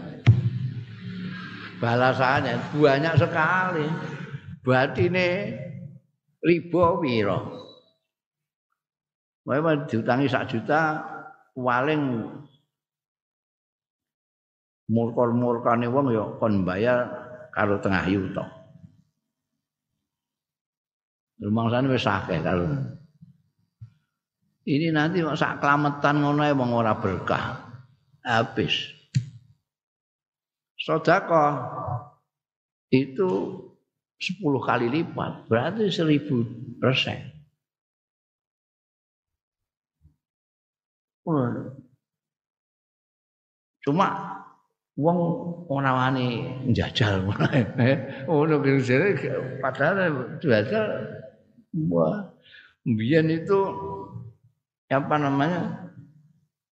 Balasannya 1.79 2.59
banyak 2.75 3.15
sekali. 3.23 3.87
Berarti 4.67 5.07
ini 5.07 5.29
ribu 6.43 6.83
wiro. 6.99 7.39
Memang 9.47 9.87
diutangi 9.87 10.27
sak 10.27 10.51
juta, 10.51 11.03
paling 11.55 12.03
murkon-murkane 14.91 15.87
wong 15.87 16.15
ya 16.15 16.27
kon 16.39 16.63
bayar 16.67 17.11
karo 17.55 17.79
tengah 17.79 18.07
yuto. 18.11 18.43
Rumangsane 21.43 21.91
wis 21.91 22.07
akeh 22.07 22.39
karo 22.39 23.02
ini 24.67 24.95
nanti 24.95 25.23
sak 25.35 25.59
kelametan 25.59 26.23
ngono 26.23 26.43
wong 26.55 26.71
ora 26.71 26.95
berkah. 26.95 27.73
habis. 28.23 28.87
Sedekah 30.79 31.53
itu 32.91 33.31
10 34.19 34.39
kali 34.63 34.87
lipat, 34.91 35.51
berarti 35.51 35.91
1000 35.91 36.79
persen. 36.79 37.19
Cuma 43.83 44.09
wong 44.99 45.19
ora 45.71 45.91
wani 45.95 46.59
njajal 46.71 47.23
ngono 48.27 48.55
kira 48.63 49.39
padahal 49.63 50.39
jajal 50.43 50.87
wah 51.89 52.27
mbiyen 52.83 53.31
itu 53.31 53.59
apa 54.93 55.17
namanya? 55.17 55.93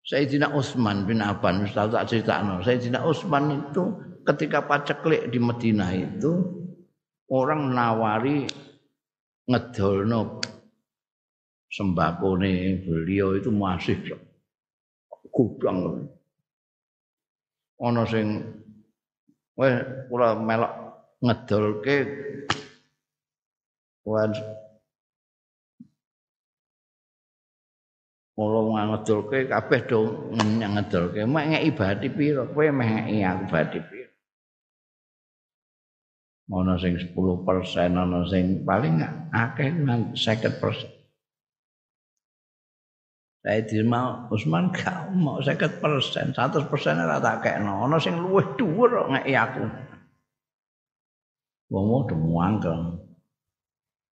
Sayyidina 0.05 0.53
Utsman 0.53 1.05
bin 1.05 1.21
Affan 1.25 1.65
Ustaz 1.65 1.93
tak 1.93 2.09
critakno 2.09 2.61
Sayyidina 2.65 3.05
Utsman 3.05 3.71
itu 3.71 3.95
ketika 4.25 4.65
paceklik 4.65 5.29
di 5.29 5.39
Madinah 5.41 5.93
itu 5.97 6.33
orang 7.31 7.73
nawari 7.73 8.49
ngedolno 9.47 10.41
nih 11.71 12.83
beliau 12.83 13.39
itu 13.39 13.51
masih 13.55 13.97
gudang. 15.31 16.11
Ana 17.79 18.03
sing 18.05 18.43
weh 19.55 19.75
kula 20.11 20.35
melok 20.35 20.75
ngedolke 21.23 21.97
Mula 28.41 28.89
ngedolke 28.89 29.53
kabeh 29.53 29.85
do 29.85 30.33
ngedolke 30.33 31.29
mek 31.29 31.45
ngeki 31.53 31.71
bati 31.77 32.09
pira 32.09 32.49
kowe 32.49 32.73
meh 32.73 32.89
ngeki 32.89 33.21
aku 33.21 33.45
bati 33.53 33.79
pira 33.85 34.09
ana 36.49 36.81
sing 36.81 36.97
10% 36.97 38.01
ana 38.01 38.25
sing 38.33 38.65
paling 38.65 38.97
akeh 39.29 39.69
50% 39.77 40.57
Saya 43.41 43.65
Sayyidina 43.65 44.29
Usman 44.29 44.69
gak 44.69 45.17
mau 45.17 45.41
seket 45.41 45.81
persen, 45.81 46.37
satu 46.37 46.61
persen 46.69 47.01
ora 47.01 47.17
tak 47.25 47.41
kekno. 47.41 47.89
Ana 47.89 47.97
sing 47.97 48.21
luwih 48.21 48.45
dhuwur 48.61 48.93
kok 48.93 49.09
ngeki 49.17 49.33
aku. 49.33 49.65
Wong 51.73 51.85
mau 51.89 52.05
demu 52.05 52.37
angkel. 52.37 52.81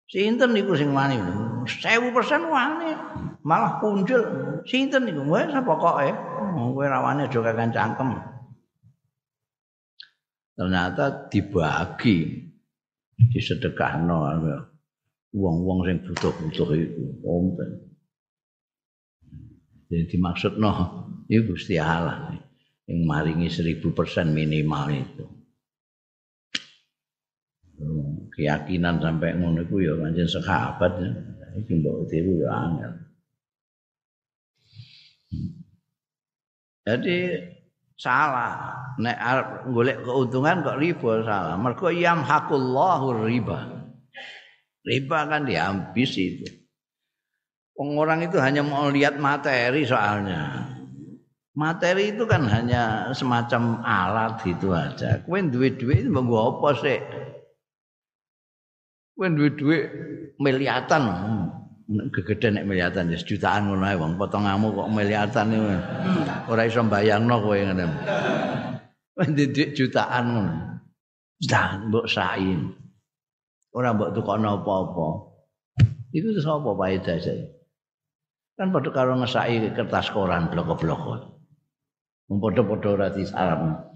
Sinten 0.05 0.53
niku 0.53 0.77
sing 0.77 0.93
wani? 0.93 1.17
1000 1.65 2.13
persen 2.13 2.45
wani. 2.49 2.93
Malah 3.41 3.81
punjul. 3.81 4.21
Sinten 4.69 5.09
niku? 5.09 5.25
Wes 5.29 5.49
pokoke. 5.65 6.09
Kowe 6.55 6.85
ra 6.85 7.01
wani 7.01 7.25
aja 7.25 7.39
kakan 7.41 7.71
cangkem. 7.73 8.09
Ternyata 10.55 11.27
dibagi 11.27 12.47
disedekahno 13.31 14.17
wong-wong 15.35 15.79
sing 15.83 15.97
butuh-butuh 16.05 16.69
iku. 16.79 17.03
Wonten. 17.25 17.69
Jadi 19.85 20.17
dimaksud 20.17 20.57
no, 20.57 20.71
itu 21.29 21.53
Gusti 21.53 21.77
Allah 21.77 22.33
yang 22.89 23.05
maringi 23.05 23.53
seribu 23.53 23.93
persen 23.93 24.33
minimal 24.33 24.89
itu. 24.89 25.25
Keyakinan 28.35 28.99
sampai 28.99 29.31
ngono 29.39 29.63
itu 29.63 29.79
ya 29.87 29.95
pancen 29.95 30.27
sahabat 30.27 30.91
ya. 30.99 31.09
Iki 31.55 31.71
mbok 31.79 32.11
tiru 32.11 32.43
ya 32.43 32.51
angel. 32.51 32.91
Jadi 36.85 37.17
salah 37.95 38.75
nek 38.99 39.17
golek 39.71 40.03
keuntungan 40.03 40.67
kok 40.67 40.79
riba 40.83 41.23
salah. 41.23 41.55
Mergo 41.55 41.87
yamhaqullahu 41.87 43.23
riba. 43.23 43.59
Riba 44.83 45.19
kan 45.31 45.47
dihabis 45.47 46.11
itu. 46.19 46.47
Orang 47.75 48.23
itu 48.23 48.39
hanya 48.39 48.63
mau 48.63 48.87
lihat 48.91 49.15
materi 49.19 49.87
soalnya. 49.87 50.71
Materi 51.55 52.11
itu 52.11 52.27
kan 52.27 52.43
hanya 52.51 53.15
semacam 53.15 53.79
alat 53.79 54.43
gitu 54.43 54.75
aja. 54.75 55.23
Kue 55.23 55.39
duit-duit 55.39 56.03
itu 56.03 56.35
apa 56.35 56.69
sih? 56.83 56.99
Kue 59.15 59.31
duit-duit 59.31 59.83
miliatan. 60.43 61.03
Gegede 61.85 62.51
nek 62.51 62.67
miliatan 62.67 63.13
ya 63.13 63.17
jutaan 63.21 63.71
ngono 63.71 63.85
ae 63.87 63.95
wong 63.95 64.19
potonganmu 64.19 64.75
kok 64.75 64.91
miliatan. 64.91 65.55
Ora 66.51 66.67
iso 66.67 66.83
mbayangno 66.83 67.39
kowe 67.39 67.55
ngene. 67.55 67.85
Kue 69.15 69.25
duit 69.31 69.71
jutaan 69.71 70.25
ngono. 70.35 70.53
Dah 71.47 71.79
mbok 71.87 72.11
sain. 72.11 72.75
Ora 73.71 73.95
mbok 73.95 74.11
tukokno 74.11 74.59
apa-apa. 74.59 75.07
Iku 76.11 76.35
sapa 76.39 76.71
faedah 76.75 77.17
saya? 77.19 77.43
Kan 78.55 78.71
padha 78.71 78.91
karo 78.95 79.19
ngesaki 79.19 79.75
kertas 79.75 80.11
koran 80.15 80.47
blok-blok. 80.47 81.27
Wong 82.31 82.37
padha-padha 82.39 82.87
ora 82.95 83.07
disalam. 83.11 83.75
Iki 83.75 83.91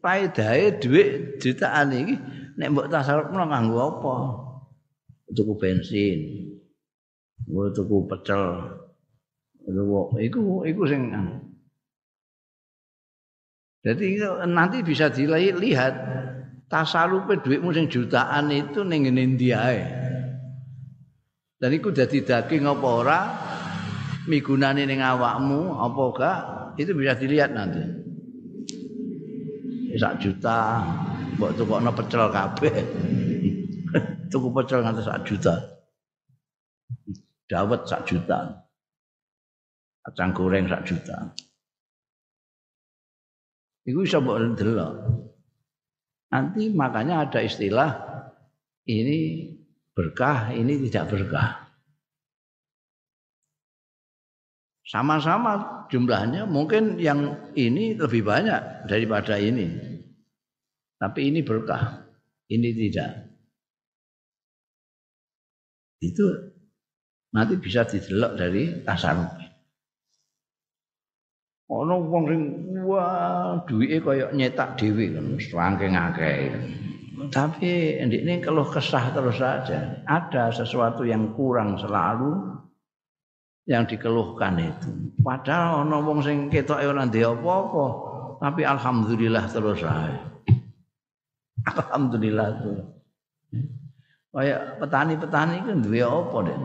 paedahe 0.00 0.80
dhuwit 0.80 1.40
jutaan 1.40 1.92
iki 1.92 2.14
nek 2.56 2.68
mbok 2.72 2.88
tasarrufno 2.88 3.44
nganggo 3.44 3.78
apa? 3.78 4.14
Tuku 5.36 5.52
bensin. 5.60 6.20
Mbok 7.48 7.68
tuku 7.76 7.96
pecel. 8.08 8.44
Iku 10.16 10.62
iku 10.62 10.82
sing 10.86 11.10
Jadi 13.86 14.18
nanti 14.50 14.82
bisa 14.82 15.06
dilihat 15.14 15.94
tasarupe 16.66 17.38
dhuwitmu 17.38 17.70
sing 17.70 17.86
jutaan 17.86 18.50
itu 18.50 18.82
ning 18.82 19.06
ngene 19.06 19.22
ndi 19.38 19.54
Dan 21.56 21.70
iku 21.72 21.94
dadi 21.94 22.20
daging 22.26 22.66
apa 22.66 22.88
ora 22.90 23.20
migunane 24.26 24.84
ning 24.84 25.00
awakmu 25.00 25.78
apa 25.78 26.02
gak 26.18 26.38
itu 26.82 26.92
bisa 26.92 27.14
dilihat 27.14 27.54
nanti. 27.54 28.05
Sak 29.94 30.18
juta 30.18 30.82
mbok 31.38 31.54
tukokno 31.54 31.94
pecel 31.94 32.26
kabeh. 32.34 32.74
Tuku 34.30 34.48
pecel 34.50 34.82
nganti 34.82 35.02
sak 35.06 35.22
juta. 35.22 35.54
Dawet 37.46 37.86
sak 37.86 38.02
juta. 38.02 38.66
Kacang 40.02 40.34
goreng 40.34 40.66
sak 40.66 40.82
juta. 40.82 41.16
Iku 43.86 44.02
bisa 44.02 44.18
mbok 44.18 44.58
delok. 44.58 44.92
Nanti 46.34 46.74
makanya 46.74 47.22
ada 47.30 47.38
istilah 47.38 47.90
ini 48.86 49.50
berkah, 49.94 50.50
ini 50.50 50.82
tidak 50.90 51.14
berkah. 51.14 51.65
Sama-sama 54.86 55.82
jumlahnya 55.90 56.46
mungkin 56.46 57.02
yang 57.02 57.50
ini 57.58 57.98
lebih 57.98 58.22
banyak 58.22 58.86
daripada 58.86 59.34
ini. 59.34 59.66
Tapi 60.96 61.28
ini 61.28 61.42
berkah, 61.42 62.06
ini 62.46 62.70
tidak. 62.70 63.34
Itu 65.98 66.54
nanti 67.34 67.58
bisa 67.58 67.82
didelok 67.82 68.32
dari 68.38 68.62
tasarruf. 68.86 69.34
Ono 71.66 71.98
wong 72.06 72.24
sing 72.30 72.42
wah 72.86 73.58
duwike 73.66 73.98
kaya 74.06 74.30
nyetak 74.30 74.78
dhewe 74.78 75.10
kan, 75.10 75.34
akeh. 76.14 76.54
Tapi 77.34 77.98
ini 78.06 78.38
kalau 78.38 78.62
kesah 78.70 79.10
terus 79.10 79.42
saja. 79.42 79.98
Ada 80.06 80.54
sesuatu 80.54 81.02
yang 81.02 81.34
kurang 81.34 81.74
selalu 81.74 82.55
yang 83.66 83.82
dikeluhkan 83.82 84.62
itu. 84.62 84.90
Padahal 85.20 85.82
ono 85.82 85.98
wong 86.06 86.22
sing 86.22 86.46
ketok 86.46 86.86
ora 86.86 87.02
ndek 87.02 87.26
apa-apa, 87.26 87.84
tapi 88.38 88.62
alhamdulillah 88.62 89.44
terus 89.50 89.82
saja. 89.82 90.22
Alhamdulillah 91.74 92.62
terus. 92.62 92.86
Kayak 94.30 94.78
petani-petani 94.78 95.66
kan 95.66 95.82
duwe 95.82 96.00
apa 96.06 96.36
deh? 96.46 96.56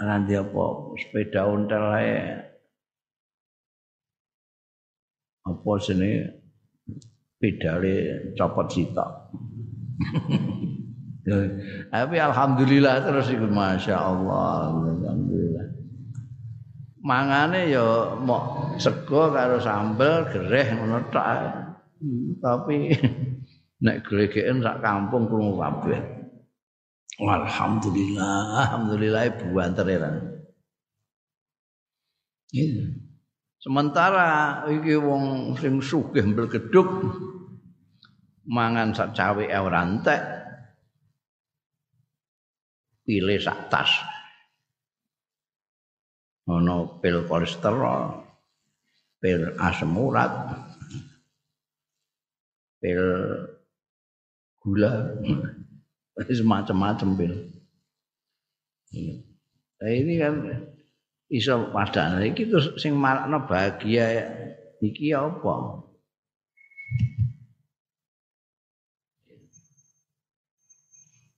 Ora 0.00 0.14
ndek 0.16 0.48
apa, 0.48 0.64
sepeda 0.96 1.40
ontel 1.44 1.84
ae. 2.00 2.16
Apa 5.44 5.70
sini 5.76 6.24
pedale 7.36 7.94
copot 8.32 8.66
sitok. 8.72 9.10
Tapi 11.92 12.16
alhamdulillah 12.18 13.06
terus 13.06 13.30
iku 13.30 13.46
masya 13.46 13.94
Allah, 13.94 14.74
alhamdulillah. 14.74 15.81
Mangane 17.02 17.66
ya 17.66 18.14
mau 18.14 18.78
sego 18.78 19.34
karo 19.34 19.58
sambel 19.58 20.22
gereh 20.30 20.78
ngono 20.78 21.02
tok. 21.10 21.26
Tapi 22.38 22.94
nek 23.84 24.06
gregeken 24.06 24.62
sak 24.62 24.78
kampung 24.78 25.26
krungu 25.26 25.58
kabeh. 25.58 25.98
Alhamdulillah, 27.18 28.66
alhamdulillah 28.66 29.22
buanter 29.34 29.86
ya. 29.90 30.10
Itu. 32.54 32.84
Sementara 33.62 34.62
iki 34.66 34.98
wong 34.98 35.54
sing 35.54 35.78
sugih 35.78 36.26
mblegeduk 36.26 36.86
mangan 38.46 38.90
sak 38.94 39.14
cawe 39.14 39.44
ora 39.58 39.86
entek. 39.86 40.22
Pilih 43.02 43.38
sak 43.38 43.70
tas. 43.70 43.90
Ono 46.50 46.98
pil 46.98 47.22
kolesterol, 47.30 48.18
pil 49.22 49.54
asam 49.62 49.94
urat, 49.94 50.58
pil 52.82 53.02
gula, 54.58 54.90
semacam-macam 56.42 57.08
pil. 57.14 57.34
Nah, 59.78 59.90
ini 59.90 60.18
kan 60.18 60.34
iso 61.30 61.72
padane 61.72 62.28
iki 62.34 62.50
terus 62.50 62.76
sing 62.76 62.92
marakno 62.98 63.46
bahagia 63.46 64.26
iki 64.82 65.14
apa? 65.14 65.80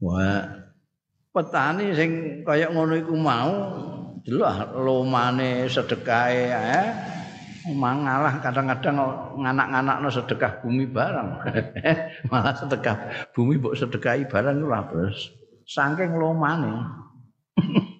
Wah 0.02 0.42
petani 1.30 1.94
sing 1.94 2.10
kaya 2.42 2.68
ngono 2.68 2.98
iku 2.98 3.14
mau 3.14 3.52
delok 4.24 4.72
lomane 4.80 5.68
sedekahe 5.68 6.44
eh 6.52 6.88
mangalah 7.76 8.40
kadang-kadang 8.44 8.96
nganak-nganakno 9.40 10.08
sedekah 10.12 10.60
bumi 10.60 10.84
barang 10.88 11.28
malah 12.32 12.54
sedekah 12.56 12.96
bumi 13.32 13.56
mbok 13.56 13.76
sedekahi 13.76 14.28
barang 14.28 14.64
ora 14.64 14.84
terus 14.88 15.32
saking 15.64 16.16
lomane 16.16 16.72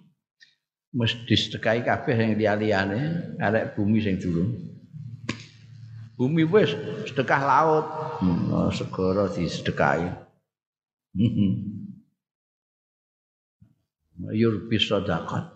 mesti 0.94 1.34
sedekahi 1.34 1.82
kabeh 1.82 2.14
sing 2.14 2.30
liya-liyane 2.38 3.34
arek 3.42 3.74
bumi 3.74 3.98
sing 3.98 4.22
durung. 4.22 4.54
Bumi 6.14 6.46
wis 6.46 6.70
sedekah 7.10 7.42
laut, 7.42 7.86
hmm, 8.22 8.54
oh, 8.54 8.70
segara 8.70 9.26
disedekahi. 9.26 10.06
Yurbi 14.30 14.78
sedekah. 14.78 15.53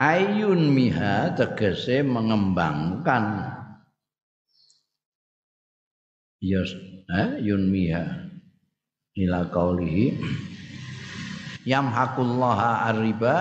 Ayun 0.00 0.72
miha 0.72 1.36
tegese 1.36 2.00
mengembangkan 2.00 3.52
Yus, 6.40 6.72
eh, 7.12 7.36
yun 7.44 7.68
miha 7.68 8.32
ila 9.12 9.44
kaulihi 9.52 10.16
yamhaqullaha 11.68 12.88
arriba 12.88 13.34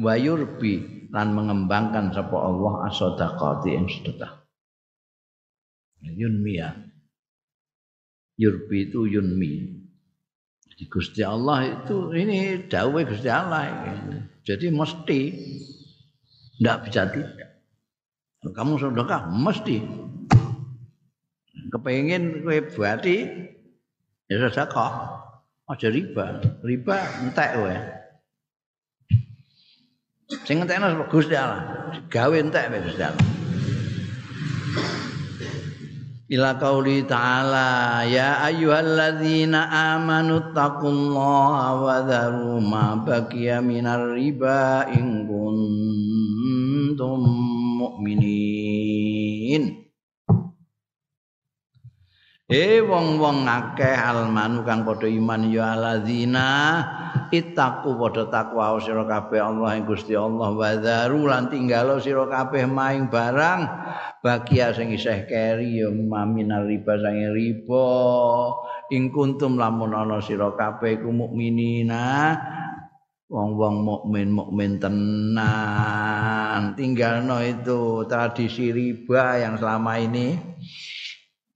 wa 0.00 0.16
yurbi 0.16 1.04
lan 1.12 1.36
mengembangkan 1.36 2.16
sapa 2.16 2.32
Allah 2.32 2.88
as-sadaqati 2.88 3.70
ing 3.76 3.86
sedekah. 3.90 4.40
Yunmi 6.00 6.52
ya. 6.56 6.72
Yurbi 8.40 8.88
itu 8.88 9.04
yunmi. 9.04 9.52
Di 10.80 10.88
Gusti 10.88 11.20
Allah 11.20 11.84
itu 11.84 12.08
ini 12.16 12.64
dawai 12.64 13.04
Gusti 13.04 13.28
Allah. 13.28 13.68
Jadi 14.40 14.72
mesti 14.72 15.20
tidak 16.60 16.76
bisa 16.84 17.08
tidak. 17.08 17.48
Kamu 18.44 18.76
sedekah 18.76 19.32
mesti. 19.32 19.80
Kepengen 21.72 22.44
kue 22.44 22.60
buati 22.68 23.16
ya 24.28 24.36
sedekah. 24.44 24.92
Aja 25.72 25.88
riba. 25.88 26.44
Riba 26.60 26.96
entek 27.24 27.50
wae. 27.64 27.80
Sing 30.44 30.60
entekno 30.60 31.08
Gusti 31.08 31.32
Allah. 31.32 31.96
Gawe 32.12 32.36
entek 32.36 32.68
wae 32.68 32.84
Gusti 32.84 33.08
Allah. 33.08 33.24
Ila 36.30 36.54
qauli 36.60 37.02
ta'ala 37.08 38.06
ya 38.06 38.38
ayyuhalladzina 38.46 39.66
amanu 39.96 40.54
taqullaha 40.54 41.68
wa 41.74 41.96
dharu 42.06 42.62
ma 42.62 42.94
baqiya 43.02 43.58
minar 43.58 44.14
riba 44.14 44.86
in 44.94 45.26
kuntum 45.26 45.79
mu'minin 47.80 48.90
Eh 52.50 52.82
wong-wong 52.82 53.46
akeh 53.46 53.94
almanu 53.94 54.66
kang 54.66 54.82
padha 54.82 55.06
iman 55.06 55.54
ya 55.54 55.78
alladzina 55.78 56.82
ittaqu 57.30 57.94
padha 57.94 58.26
takwa 58.26 58.74
sira 58.82 59.06
kabeh 59.06 59.38
Allah 59.38 59.78
ing 59.78 59.86
Gusti 59.86 60.18
Allah 60.18 60.50
wa 60.50 60.74
dzaru 60.74 61.30
lan 61.30 61.46
tinggalo 61.46 62.02
sira 62.02 62.26
kabeh 62.26 62.66
maing 62.66 63.06
barang 63.06 63.70
bagia 64.18 64.74
sing 64.74 64.90
isih 64.90 65.30
keri 65.30 65.78
ya 65.78 65.94
maminal 65.94 66.66
riba 66.66 66.98
sange 66.98 67.30
riba. 67.30 67.86
Ing 68.90 69.14
kuntum 69.14 69.54
lamun 69.54 69.94
ana 69.94 70.18
sira 70.18 70.50
kabeh 70.50 71.06
ku 71.06 71.14
mukminina 71.14 72.34
wong-wong 73.30 73.86
mukmin 73.86 74.34
mukmin 74.34 74.82
tenan. 74.82 76.74
Tinggalno 76.74 77.38
itu 77.46 78.04
tradisi 78.10 78.74
riba 78.74 79.38
yang 79.38 79.54
selama 79.56 80.02
ini 80.02 80.34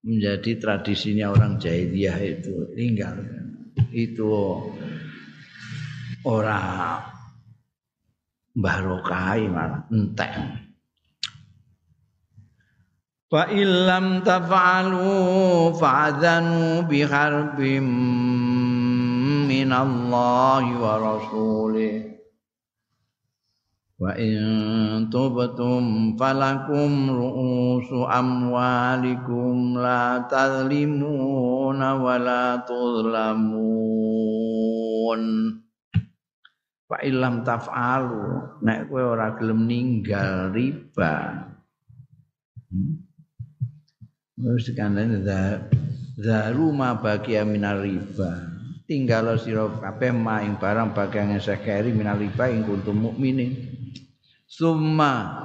menjadi 0.06 0.62
tradisinya 0.62 1.34
orang 1.34 1.58
jahiliyah 1.58 2.18
itu. 2.22 2.70
Tinggal. 2.78 3.18
Itu 3.90 4.62
orang 6.22 7.02
barokai 8.54 9.50
malah 9.50 9.82
entek. 9.90 10.30
Fa 13.34 13.50
illam 13.50 14.22
taf'alu 14.22 15.74
fa'adhanu 15.74 16.86
bi 16.86 17.02
minallahi 19.54 20.74
wa 20.74 20.94
rasulih 20.98 22.14
Wa 23.94 24.10
in 24.18 25.06
tubtum 25.06 26.18
falakum 26.18 27.14
ru'usu 27.14 28.10
amwalikum 28.10 29.78
la 29.78 30.26
tazlimuna 30.26 31.94
wa 32.02 32.18
la 32.18 32.58
tuzlamun. 32.66 33.62
Fa 36.90 36.98
illam 37.06 37.46
taf'alu 37.46 38.58
nek 38.66 38.90
kowe 38.90 39.14
ora 39.14 39.38
gelem 39.38 39.62
ninggal 39.62 40.50
riba. 40.50 41.14
Hmm? 42.66 42.98
Wis 44.42 44.74
kandhane 44.74 45.22
zaru 46.18 46.74
ma 46.74 46.98
bagi 46.98 47.38
minar 47.46 47.78
riba. 47.78 48.53
Tinggal 48.84 49.40
sira 49.40 49.64
kabeh 49.64 50.12
maing 50.12 50.60
barang 50.60 50.92
bagian 50.92 51.32
sekeri 51.40 51.88
minar 51.88 52.20
riba 52.20 52.52
ing 52.52 52.68
kuntum 52.68 53.08
mukminin. 53.08 53.56
Summa 54.44 55.40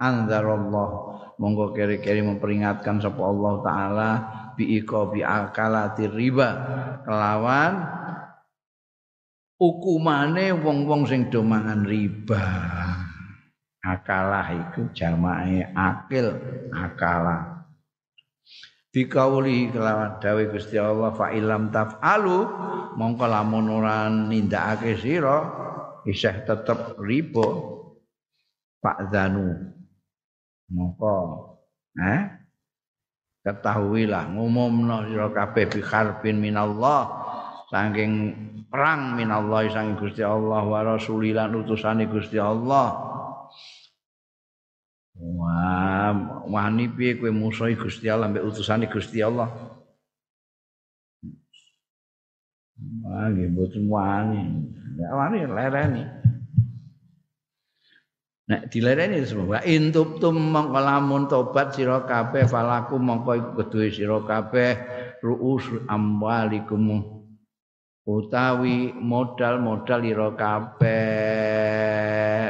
anzarallah 0.00 0.88
monggo 1.36 1.76
keri-keri 1.76 2.24
memperingatkan 2.24 3.04
sapa 3.04 3.20
Allah 3.20 3.54
taala 3.60 4.10
bi 4.56 4.80
bi 4.80 5.20
akalati 5.20 6.08
riba. 6.08 6.50
Kelawan 7.04 7.72
hukumane 9.60 10.56
wong-wong 10.56 11.04
sing 11.04 11.28
do 11.28 11.44
mangan 11.44 11.84
riba. 11.84 12.44
Akalah 13.84 14.56
iku 14.56 14.88
jamae 14.96 15.68
akil 15.76 16.32
akalah 16.72 17.55
dikauli 18.96 19.68
kelawan 19.68 20.16
dawe 20.16 20.42
Gusti 20.48 20.80
Allah 20.80 21.12
fa 21.12 21.28
ilam 21.28 21.68
taf'alu 21.68 22.48
mongko 22.96 23.28
lamun 23.28 23.68
ora 23.68 24.08
nindakake 24.08 24.96
sira 24.96 25.44
isih 26.08 26.48
tetep 26.48 26.96
riba 26.96 27.76
Pak 28.80 29.12
Zanu. 29.12 29.52
Moko 30.72 31.16
eh 32.00 32.24
ketahuilah 33.44 34.32
ngumumno 34.32 35.12
sira 35.12 35.28
kabeh 35.28 35.68
bi 35.76 35.84
kharbin 35.84 36.40
minallah 36.40 37.04
saking 37.68 38.32
perang 38.72 39.12
minallah 39.12 39.68
saking 39.68 40.00
Gusti 40.00 40.24
Allah 40.24 40.64
wa 40.64 40.80
rasulilan 40.96 41.52
utusane 41.52 42.08
Gusti 42.08 42.40
Allah. 42.40 43.12
Wah, 45.16 45.95
wani 46.50 46.88
piye 46.92 47.18
kowe 47.18 47.30
musuhi 47.30 47.74
Gusti 47.74 48.10
Allah 48.10 48.30
mbek 48.30 48.44
utusane 48.46 48.86
Gusti 48.86 49.22
Allah? 49.22 49.48
Wah, 53.06 53.26
nggih 53.32 53.48
mboten 53.54 53.84
wani. 53.88 54.42
Ya 55.00 55.08
wani 55.16 55.48
lereni. 55.48 56.04
Nek 58.46 58.70
dilereni 58.70 59.26
semua 59.26 59.58
intub 59.66 60.22
tum 60.22 60.38
mongko 60.38 60.78
lamun 60.78 61.26
tobat 61.26 61.74
sira 61.74 62.06
kabeh 62.06 62.46
falaku 62.46 62.94
mongko 62.94 63.30
iku 63.34 63.50
keduwe 63.58 63.90
sira 63.90 64.22
kabeh 64.22 64.70
ruus 65.18 65.66
amwalikum 65.90 67.15
utawi 68.06 68.94
modal-modal 68.94 70.06
ira 70.06 70.30
kabeh 70.38 70.94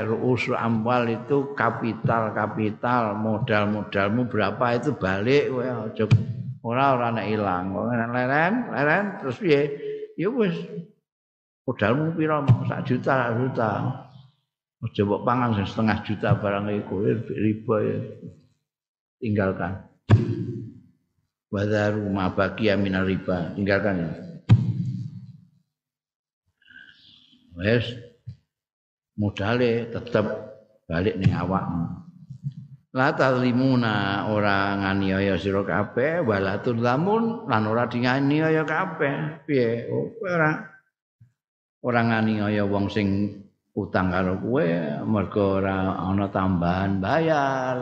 ru'us 0.04 0.52
amwal 0.52 1.08
itu 1.08 1.56
kapital-kapital 1.56 3.16
modal-modalmu 3.16 4.28
berapa 4.28 4.76
itu 4.76 4.92
balik 5.00 5.48
kowe 5.48 5.64
aja 5.64 6.04
ora 6.60 6.92
ora 6.92 7.08
nek 7.08 7.26
ilang. 7.32 7.72
Leren, 8.12 8.68
leren 8.68 9.16
terus 9.24 9.40
piye? 9.40 9.72
Ya 10.20 10.28
wis 10.28 10.52
modalmu 11.64 12.12
pira 12.12 12.44
sak 12.68 12.84
juta 12.84 13.12
sak 13.16 13.40
juta. 13.40 13.70
Aja 14.76 15.08
mbok 15.08 15.24
pangan 15.24 15.56
setengah 15.64 16.04
juta 16.04 16.36
barang 16.36 16.68
iku 16.84 17.00
riba 17.32 17.76
ya. 17.80 17.96
Tinggalkan. 19.16 19.88
Wadaru 21.48 22.12
ma 22.12 22.28
baqiya 22.28 22.76
minar 22.76 23.08
riba, 23.08 23.56
tinggalkan 23.56 24.04
ya. 24.04 24.25
Wes 27.56 27.88
modale 29.16 29.88
tetep 29.88 30.26
balik 30.84 31.16
ning 31.16 31.32
awakmu. 31.32 32.04
La 32.96 33.12
talimuna 33.12 34.24
ora 34.28 34.76
nganiaya 34.76 35.36
sira 35.36 35.64
kabeh 35.64 36.24
wala 36.24 36.60
tudlamun 36.60 37.48
lan 37.48 37.64
ora 37.68 37.88
dinganiaya 37.88 38.64
kabeh. 38.64 39.44
Piye? 39.48 39.88
Oh, 39.88 40.12
ora 40.24 40.68
ora 41.80 42.00
nganiaya 42.04 42.64
wong 42.64 42.88
sing 42.92 43.08
utang 43.76 44.08
karo 44.08 44.40
kowe 44.40 44.64
mergo 45.04 45.60
ora 45.60 45.96
ana 45.96 46.28
tambahan 46.28 47.00
bayar. 47.00 47.76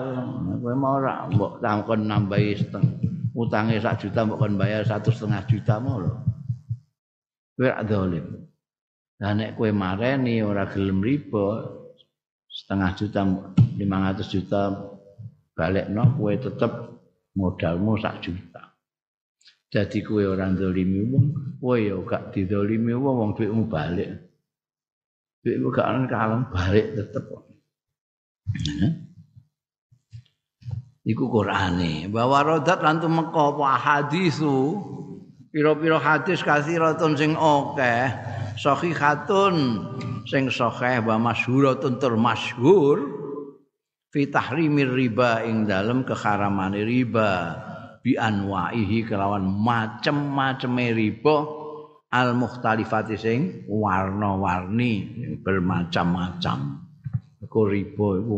Kowe 0.58 0.74
mau 0.74 0.98
ora 1.02 1.26
mbok 1.30 1.62
takon 1.62 2.10
nambahi 2.10 2.58
seteng 2.58 2.86
utange 3.34 3.78
sak 3.82 4.06
juta 4.06 4.22
mbok 4.22 4.38
kon 4.38 4.54
bayar 4.58 4.86
satu 4.86 5.10
setengah 5.14 5.42
juta 5.50 5.78
mau 5.82 5.98
lho. 5.98 6.14
Kowe 7.58 7.70
dolim. 7.86 8.53
Lah 9.24 9.32
nek 9.32 9.56
kowe 9.56 9.72
mareni 9.72 10.44
ora 10.44 10.68
gelem 10.68 11.00
riba 11.00 11.64
setengah 12.44 12.92
juta 12.92 13.24
500 13.24 14.20
juta 14.28 14.60
balekno 15.56 16.12
kowe 16.20 16.34
tetep 16.36 16.72
modalmu 17.32 17.96
sak 17.96 18.20
juta. 18.20 18.76
Jadi 19.72 20.04
kowe 20.04 20.20
ora 20.28 20.52
ndolimi 20.52 21.08
wong, 21.08 21.56
kowe 21.56 21.72
ya 21.80 21.96
gak 22.04 22.36
didolimi 22.36 22.92
wong 22.92 23.16
wong 23.16 23.30
dhuwitmu 23.32 23.64
balik. 23.64 24.12
Dhuwitmu 25.40 25.72
gak 25.72 25.88
ana 25.88 26.04
kalem 26.04 26.42
balik 26.52 26.92
tetep. 26.92 27.24
Iku 31.08 31.24
Qur'ane. 31.32 32.12
Bahwa 32.12 32.44
rodat 32.44 32.84
lan 32.84 33.00
tumeka 33.00 33.56
apa 33.56 33.72
hadisu 33.80 34.76
pira-pira 35.48 35.96
hadis 35.96 36.44
kasiratun 36.44 37.16
sing 37.16 37.32
akeh 37.32 38.43
sahihatun 38.58 39.54
sing 40.24 40.48
sahih 40.48 41.02
wa 41.04 41.16
masyhuratun 41.32 41.98
tur 41.98 42.14
masyhur 42.16 42.98
fi 44.14 44.30
tahrimir 44.30 44.94
riba 44.94 45.42
ing 45.42 45.66
dalem 45.66 46.06
keharamane 46.06 46.86
riba. 46.86 47.60
Bi 48.04 48.20
anwaihi 48.20 49.08
kelawan 49.08 49.42
macem-maceme 49.42 50.94
riba. 50.94 51.36
Al 52.14 52.30
mukhtalifati 52.38 53.18
sing 53.18 53.40
warna-warni 53.66 55.02
bermacam-macam. 55.42 56.58
Iku 57.42 57.60
riba 57.66 58.08
iku 58.22 58.36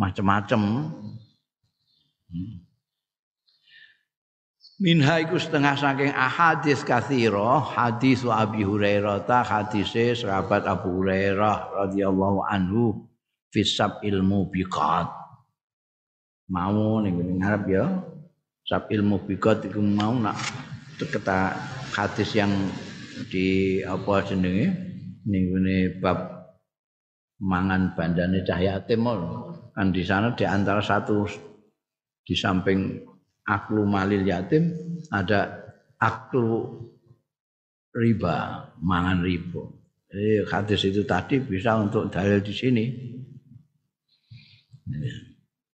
macam-macam 0.00 0.60
Minha 4.76 5.24
iku 5.24 5.40
setengah 5.40 5.72
saking 5.72 6.12
ahadis 6.12 6.84
kathira 6.84 7.64
hadis 7.64 8.20
wa 8.20 8.44
Abi 8.44 8.60
Hurairah 8.60 9.24
ta 9.24 9.40
hadise 9.40 10.12
sahabat 10.12 10.68
Abu 10.68 11.00
Hurairah 11.00 11.72
radhiyallahu 11.80 12.44
anhu 12.44 13.08
fisab 13.48 14.04
ilmu 14.04 14.52
biqat 14.52 15.08
mau 16.52 17.00
ning 17.00 17.40
ngarep 17.40 17.64
ya 17.72 17.88
sab 18.68 18.92
ilmu 18.92 19.24
biqat 19.24 19.64
iku 19.64 19.80
mau 19.80 20.12
nak 20.12 20.36
kata 21.00 21.56
hadis 21.96 22.36
yang 22.36 22.52
di 23.32 23.80
apa 23.80 24.28
jenenge 24.28 24.76
ning 25.24 25.56
bab 26.04 26.52
mangan 27.40 27.96
bandane 27.96 28.44
cahya 28.44 28.84
timur 28.84 29.56
kan 29.72 29.88
di 29.88 30.04
sana 30.04 30.36
di 30.36 30.44
antara 30.44 30.84
satu 30.84 31.24
di 32.28 32.36
samping 32.36 33.00
aklu 33.46 33.86
malil 33.86 34.26
yatim 34.26 34.74
ada 35.14 35.70
aklu 36.02 36.82
riba 37.94 38.68
mangan 38.82 39.22
riba. 39.22 39.64
Jadi 40.10 40.46
hadis 40.50 40.80
itu 40.86 41.02
tadi 41.06 41.40
bisa 41.42 41.78
untuk 41.78 42.10
dalil 42.12 42.42
di 42.42 42.54
sini. 42.54 42.84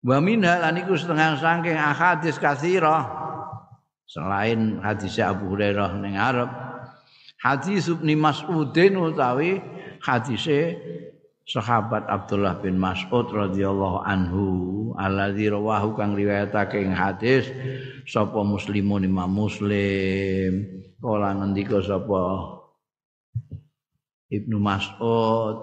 Wa 0.07 0.19
minha 0.23 0.63
lan 0.63 0.79
iku 0.79 0.95
setengah 0.95 1.39
saking 1.39 1.79
ahadis 1.79 2.39
katsira. 2.39 3.27
Selain 4.07 4.79
hadis 4.87 5.19
Abu 5.19 5.51
Hurairah 5.51 5.99
ning 5.99 6.15
Arab 6.15 6.47
hadis 7.43 7.87
Ibnu 7.91 8.15
Mas'udin 8.19 8.99
utawi 8.99 9.61
hadise 10.03 10.79
sahabat 11.47 12.11
Abdullah 12.11 12.59
bin 12.59 12.75
Mas'ud 12.77 13.31
radhiyallahu 13.31 14.03
anhu 14.03 14.45
alladzi 14.99 15.47
rawahu 15.47 15.95
kang 15.95 16.19
riwayatake 16.19 16.83
ing 16.83 16.91
hadis 16.91 17.47
sapa 18.03 18.43
muslimun 18.43 19.07
Imam 19.07 19.31
Muslim? 19.31 20.67
Kala 20.99 21.39
ngendika 21.39 21.79
sapa? 21.87 22.23
Ibnu 24.27 24.59
Mas'ud 24.59 25.57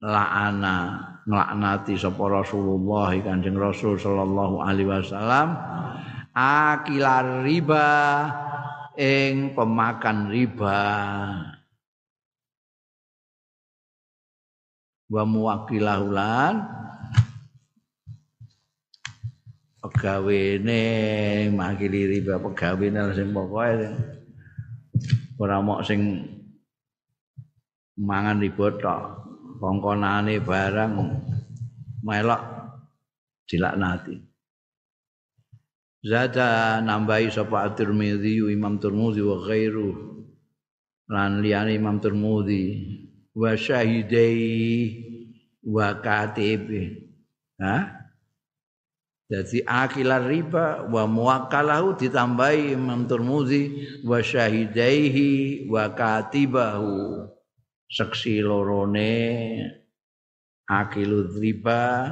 la'ana 0.00 1.04
nglaknati 1.28 2.00
sapa 2.00 2.24
Rasulullah 2.24 3.12
Kanjeng 3.20 3.60
Rasul 3.60 4.00
sallallahu 4.00 4.64
alaihi 4.64 4.88
wasallam 4.88 5.52
akilar 6.32 7.44
riba 7.44 7.92
ing 8.96 9.52
pemakan 9.52 10.32
riba 10.32 10.80
wa 15.10 15.22
muwakilahulan 15.26 16.54
pegawene 19.82 20.80
makili 21.50 22.06
riba 22.06 22.38
pegawene 22.38 23.10
sing 23.12 23.34
pokoke. 23.34 23.90
Ora 25.40 25.58
mok 25.58 25.82
sing 25.82 26.00
mangan 27.98 28.38
riba 28.38 28.66
tok. 28.78 29.02
Kongkonane 29.60 30.40
barang 30.40 30.92
melok 32.00 32.42
dilaknati. 33.44 34.16
Zada 36.00 36.80
nambahi 36.80 37.28
sapa 37.28 37.68
At-Tirmidzi 37.68 38.40
Imam 38.48 38.80
Tirmidzi 38.80 39.20
wa 39.20 39.36
ghairu 39.44 39.90
lan 41.12 41.44
liyane 41.44 41.76
Imam 41.76 42.00
Tirmidzi 42.00 42.64
wa 43.36 43.52
syahidai 43.54 44.46
wa 45.62 45.94
katibi. 46.00 47.10
Ha 47.60 48.00
jadi 49.30 49.62
akilar 49.62 50.26
riba 50.26 50.90
wa 50.90 51.06
muwakkalahu 51.06 51.94
ditambahi 51.94 52.74
Imam 52.74 53.06
Tirmidzi 53.06 53.62
wa 54.02 54.18
syahidaihi 54.18 55.70
wa 55.70 55.86
katibahu. 55.94 57.30
Seksi 57.86 58.42
lorone 58.42 59.14
akilu 60.66 61.30
riba 61.38 62.10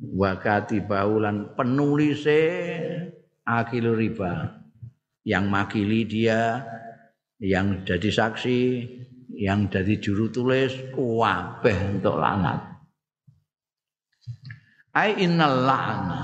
wakati 0.00 0.84
baulan 0.84 1.56
penulise 1.56 2.44
akilu 3.48 3.96
riba. 3.96 4.60
Yang 5.24 5.44
makili 5.48 6.04
dia 6.04 6.60
yang 7.40 7.88
jadi 7.88 8.08
saksi 8.12 8.60
yang 9.40 9.72
jadi 9.72 9.96
juru 9.96 10.28
tulis 10.28 10.92
kuwabeh 10.92 11.96
untuk 11.96 12.20
lanat 12.20 12.60
ai 14.92 15.16
innal 15.24 15.64
la'na 15.64 16.20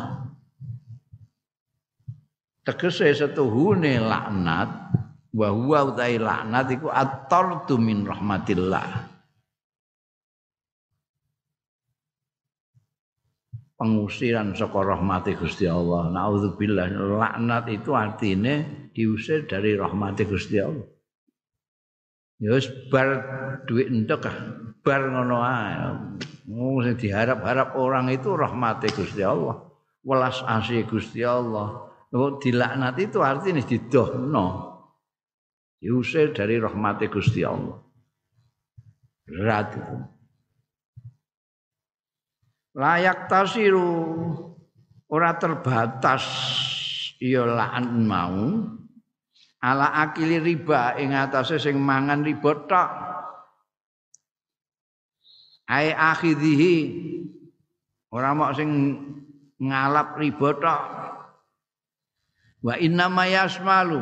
tegese 2.61 3.17
setuhune 3.17 3.97
laknat 4.05 4.69
wa 5.33 5.49
huwa 5.49 5.97
utai 5.97 6.21
laknat 6.21 6.77
iku 6.77 6.93
at-tardu 6.93 7.81
min 7.81 8.05
rahmatillah 8.05 9.17
pengusiran 13.77 14.57
saka 14.57 14.81
rahmati 14.81 15.37
Gusti 15.37 15.69
Allah. 15.69 16.09
Nauzubillah 16.09 16.89
laknat 16.97 17.69
itu 17.69 17.93
artinya 17.93 18.65
diusir 18.97 19.45
dari 19.45 19.77
rahmati 19.77 20.25
Gusti 20.25 20.57
Allah. 20.57 20.96
Ya 22.37 22.53
wis 22.53 22.69
bar 22.93 23.09
duit 23.65 23.89
entek 23.89 24.29
ah, 24.29 24.37
bar 24.85 25.03
ngono 25.09 25.41
ae. 25.41 25.73
Oh, 26.53 26.79
sing 26.85 26.95
diharap-harap 27.01 27.75
orang 27.75 28.13
itu 28.13 28.33
rahmati 28.37 28.93
Gusti 28.93 29.25
Allah. 29.25 29.67
Welas 30.07 30.45
asih 30.45 30.87
Gusti 30.87 31.25
Allah. 31.25 31.91
Kok 32.13 32.39
dilaknat 32.41 32.97
itu 33.03 33.19
artinya 33.21 33.61
didohno 33.61 34.47
diusir 35.83 36.33
dari 36.33 36.57
rahmat 36.57 37.03
Gusti 37.11 37.43
Allah. 37.45 37.77
Berat 39.27 39.75
itu. 39.75 39.97
layak 42.77 43.33
tasiru 43.33 43.89
ora 45.09 45.33
terbatas 45.41 46.25
ya 47.17 47.49
la'an 47.49 48.05
mau 48.05 48.76
ala 49.63 49.93
akili 50.05 50.41
riba 50.41 50.97
ing 51.01 51.17
atase 51.17 51.57
sing 51.57 51.81
mangan 51.81 52.23
riba 52.25 52.53
tok. 52.69 52.91
Ai 55.67 55.91
akhidhihi 55.91 56.75
ora 58.15 58.31
mok 58.37 58.55
sing 58.55 58.71
ngalap 59.59 60.15
riba 60.21 60.49
tok. 60.61 60.83
Wa 62.63 62.75
inna 62.79 63.07
ma 63.11 63.25
yasmalu 63.27 64.01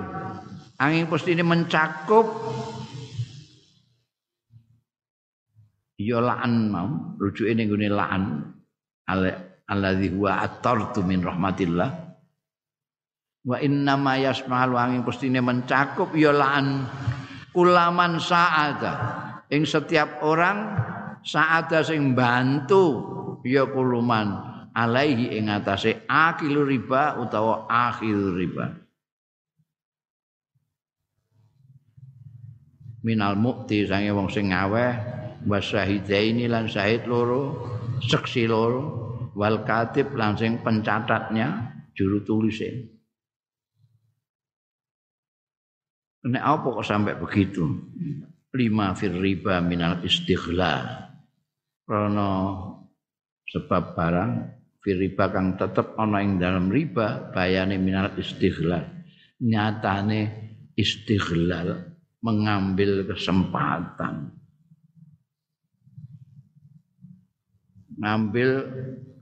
angin 0.81 1.09
pasti 1.09 1.33
ini 1.33 1.45
mencakup. 1.45 2.27
Ya 5.95 6.19
la'an 6.19 6.75
mau 6.75 7.17
rujuk 7.17 7.47
ini 7.49 7.71
gune 7.71 7.89
la'an. 7.89 8.53
Alladzi 9.65 10.13
huwa 10.13 10.45
atartu 10.45 11.01
min 11.01 11.25
rahmatillah 11.25 12.04
wa 13.45 13.61
inna 13.61 13.95
ma 14.01 14.17
yasmalu 14.17 14.75
angin 14.75 15.05
pasti 15.05 15.29
ini 15.29 15.39
mencakup 15.39 16.17
ya 16.17 16.33
la'an 16.33 16.89
kulaman 17.53 18.17
sa'ada. 18.17 18.93
Ing 19.53 19.69
setiap 19.69 20.25
orang 20.25 20.75
sa'ada 21.21 21.85
sing 21.85 22.17
bantu 22.17 22.85
ya 23.45 23.69
kuluman 23.69 24.33
alaihi 24.73 25.37
ing 25.37 25.53
atase 25.53 26.09
akilu 26.09 26.65
riba 26.65 27.21
utawa 27.21 27.69
akhir 27.69 28.17
riba. 28.35 28.67
Minal 33.05 33.37
mukti 33.37 33.85
sange 33.85 34.09
wong 34.17 34.33
sing 34.33 34.49
ngaweh 34.49 34.97
wasyahidaini 35.45 36.49
lan 36.49 36.65
syahid 36.65 37.05
loro 37.05 37.53
seksi 38.01 38.49
loro 38.49 38.83
wal 39.37 39.61
katib 39.69 40.17
lan 40.17 40.41
sing 40.41 40.65
pencatatnya 40.65 41.69
juru 41.93 42.25
tulisnya 42.25 42.95
Nek 46.25 46.41
apa 46.41 46.67
kok 46.81 46.89
sampai 46.89 47.15
begitu? 47.21 47.69
Lima 48.55 48.97
fir 48.97 49.13
riba 49.13 49.61
minal 49.61 50.01
istighlal. 50.01 51.13
Karena 51.85 52.29
sebab 53.51 53.93
barang 53.93 54.33
riba 54.85 55.25
kang 55.33 55.57
tetep 55.57 55.97
ana 55.97 56.21
ing 56.21 56.37
dalam 56.37 56.69
riba 56.69 57.33
bayane 57.33 57.81
minal 57.81 58.13
istighlal 58.21 58.85
nyatane 59.41 60.21
istighlal 60.77 61.89
mengambil 62.21 63.09
kesempatan 63.09 64.29
ngambil 67.97 68.51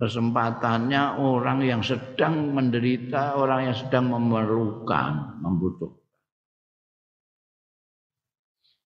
kesempatannya 0.02 1.22
orang 1.22 1.62
yang 1.62 1.82
sedang 1.84 2.50
menderita, 2.50 3.38
orang 3.38 3.70
yang 3.70 3.76
sedang 3.76 4.10
memerlukan, 4.10 5.38
membutuhkan. 5.38 6.01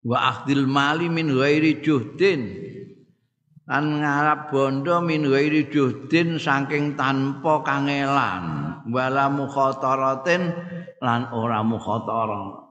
Wa 0.03 0.18
akhdil 0.34 0.66
mali 0.66 1.07
min 1.07 1.30
ghairi 1.30 1.78
juhdin. 1.78 2.70
Lan 3.70 4.03
ngarap 4.03 4.50
bondo 4.50 4.98
min 4.98 5.22
ghairi 5.22 5.70
juhdin 5.70 6.42
saking 6.42 6.98
tanpa 6.98 7.62
kangelan. 7.62 8.44
Wala 8.90 9.30
mukhataratin 9.30 10.42
lan 10.98 11.30
ora 11.30 11.62
mukhatara 11.62 12.62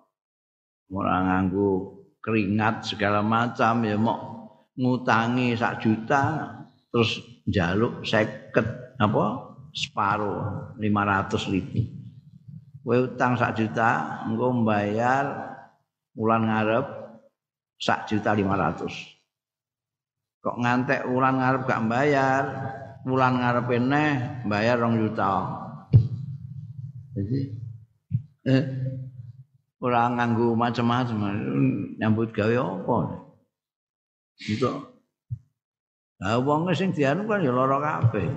ora 0.91 1.15
nganggo 1.23 2.03
keringat 2.19 2.83
segala 2.83 3.23
macam 3.23 3.87
ya 3.87 3.95
mok 3.95 4.19
ngutangi 4.75 5.55
sak 5.55 5.79
juta 5.79 6.51
terus 6.91 7.23
njaluk 7.47 8.03
seket 8.03 8.67
apa? 8.99 9.55
Separuh 9.71 10.75
500 10.75 11.47
ribu. 11.55 11.79
Kowe 12.83 13.07
utang 13.07 13.39
sak 13.39 13.55
juta 13.55 14.19
engko 14.27 14.51
mbayar 14.51 15.55
bulan 16.11 16.43
ngarep 16.43 17.00
sak 17.81 18.05
juta 18.05 18.37
500 18.37 18.85
kok 20.41 20.57
ngantek 20.61 21.09
wulan 21.09 21.41
ngarep 21.41 21.65
gak 21.65 21.81
bayar 21.89 22.43
wulan 23.05 23.41
ngarep 23.41 23.67
neh 23.81 24.45
bayar 24.45 24.77
rong 24.81 24.97
juta. 25.01 25.57
Jadi 27.11 27.39
eh, 28.47 28.63
ora 29.81 30.07
nganggo 30.09 30.53
macam-macam 30.53 31.17
nyambut 31.97 32.29
gawe 32.31 32.55
apa? 32.61 32.97
Itu. 34.41 34.69
Lah 36.21 36.37
wong 36.37 36.69
sing 36.77 36.93
dianu 36.93 37.25
kan 37.25 37.41
ya 37.41 37.49
lara 37.49 37.81
kabeh. 37.81 38.29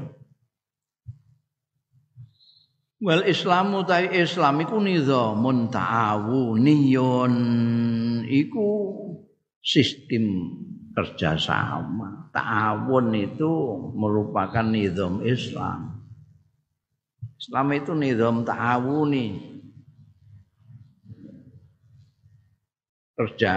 Wal 3.04 3.28
Islamu 3.28 3.84
ta 3.84 4.00
Islam 4.00 4.64
iku 4.64 4.80
nizamun 4.80 5.68
ta'awuniyun. 5.68 7.34
Iku 8.24 8.68
sistem 9.64 10.52
kerjasama. 10.92 12.28
Ta'awun 12.30 13.16
itu 13.16 13.52
merupakan 13.96 14.62
nizam 14.62 15.24
Islam. 15.24 16.04
Islam 17.40 17.66
itu 17.72 17.92
nizam 17.96 18.44
ta'awuni. 18.44 19.56
Kerja 23.14 23.54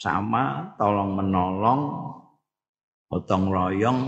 sama, 0.00 0.74
tolong 0.80 1.14
menolong, 1.14 1.82
potong 3.06 3.52
royong. 3.52 4.00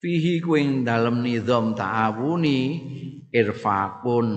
Fihi 0.00 0.40
kuing 0.40 0.86
dalam 0.86 1.20
nizam 1.20 1.76
ta'awuni 1.76 2.58
irfakun 3.28 4.28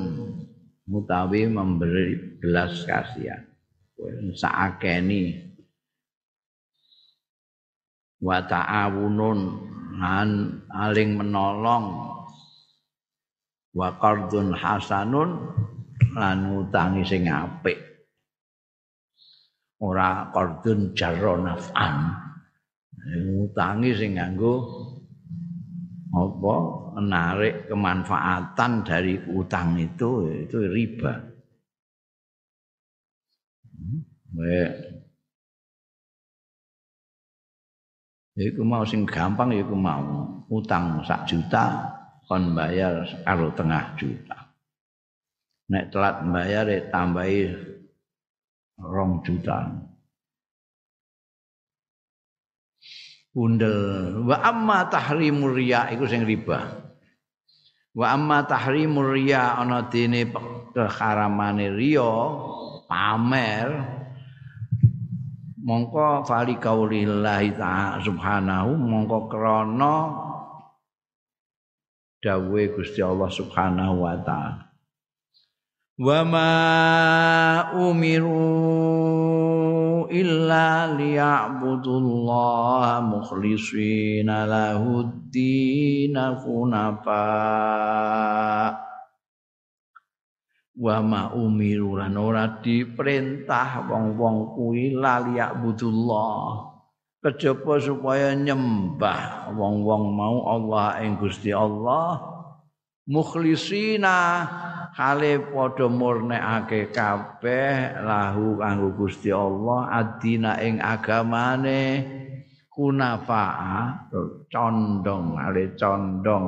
mutawi 0.89 1.47
memberi 1.47 2.41
belas 2.41 2.83
kasihan. 2.83 3.52
Saakeni 4.33 5.53
wa 8.23 8.39
ta'awunun 8.41 9.39
han 9.99 10.29
aling 10.71 11.19
menolong. 11.19 11.85
Wa 13.73 13.89
qardun 13.97 14.53
hasanun 14.53 15.29
lan 16.13 16.37
ngutangi 16.45 17.01
sing 17.01 17.25
apik. 17.25 17.77
Ora 19.81 20.29
qardun 20.29 20.93
jarra 20.93 21.33
naf'an. 21.41 21.95
Ngutangi 23.03 23.91
sing 23.97 24.15
nganggo 24.21 24.55
apa? 26.13 26.55
Menarik 26.93 27.65
kemanfaatan 27.73 28.85
dari 28.85 29.17
utang 29.33 29.73
itu 29.81 30.29
itu 30.45 30.57
riba. 30.69 31.32
Hmm. 33.83 34.01
Ya 38.33 38.49
iku 38.49 38.65
mau 38.65 38.81
sing 38.87 39.05
gampang 39.05 39.53
ya 39.53 39.61
iku 39.61 39.77
mau 39.77 40.25
utang 40.49 41.05
sak 41.05 41.29
juta 41.29 41.91
kon 42.25 42.57
bayar 42.57 43.05
karo 43.27 43.53
tengah 43.53 43.93
juta. 43.99 44.57
Nek 45.69 45.93
telat 45.93 46.25
bayar 46.25 46.65
ya 46.65 46.79
tambahi 46.89 47.53
rong 48.81 49.21
juta. 49.21 49.69
Bundel 53.33 54.25
wa 54.25 54.37
amma 54.41 54.89
tahrimur 54.89 55.53
riya 55.53 55.93
iku 55.93 56.09
sing 56.09 56.25
riba. 56.25 56.73
Wa 57.93 58.17
amma 58.17 58.49
tahrimur 58.49 59.13
riya 59.13 59.61
ana 59.61 59.85
dene 59.85 60.25
keharamane 60.73 61.69
riya 61.69 62.13
pamer. 62.93 63.69
Mongko 65.63 66.27
fali 66.27 66.59
kaulillahi 66.61 67.55
ta'ala 67.57 67.97
subhanahu 68.03 68.75
mongko 68.77 69.31
krana 69.31 70.11
dawuhe 72.21 72.69
Gusti 72.75 73.01
Allah 73.01 73.31
subhanahu 73.33 74.03
wa 74.05 74.13
ta'ala. 74.21 74.69
Wa 75.93 76.25
ma 76.25 76.49
umiru 77.73 78.49
illa 80.11 80.91
liya'budullaha 80.93 82.99
mukhlishina 83.07 84.43
lahud-din 84.45 86.17
wa 90.73 90.97
ma 91.05 91.21
umiru 91.33 92.01
lan 92.01 92.17
ora 92.17 92.59
diperintah 92.61 93.85
wong-wong 93.85 94.57
kuwi 94.57 94.97
laliak 94.97 95.61
budullah 95.61 96.73
kejaba 97.23 97.79
supaya 97.79 98.35
nyembah 98.35 99.55
wong-wong 99.55 100.11
mau 100.11 100.37
Allah 100.43 100.99
ing 101.07 101.15
Gusti 101.15 101.55
Allah. 101.55 102.19
Mukhlisina 103.03 104.47
hale 104.95 105.39
padha 105.51 105.87
murnekake 105.91 106.91
kabeh 106.91 107.99
lahu 108.03 108.59
kanggo 108.59 108.95
Gusti 108.95 109.31
Allah 109.31 109.87
adina 109.91 110.59
ing 110.59 110.83
agamane. 110.83 111.83
Kunafa'a 112.73 114.09
condong 114.49 115.37
ale 115.37 115.77
condong. 115.77 116.47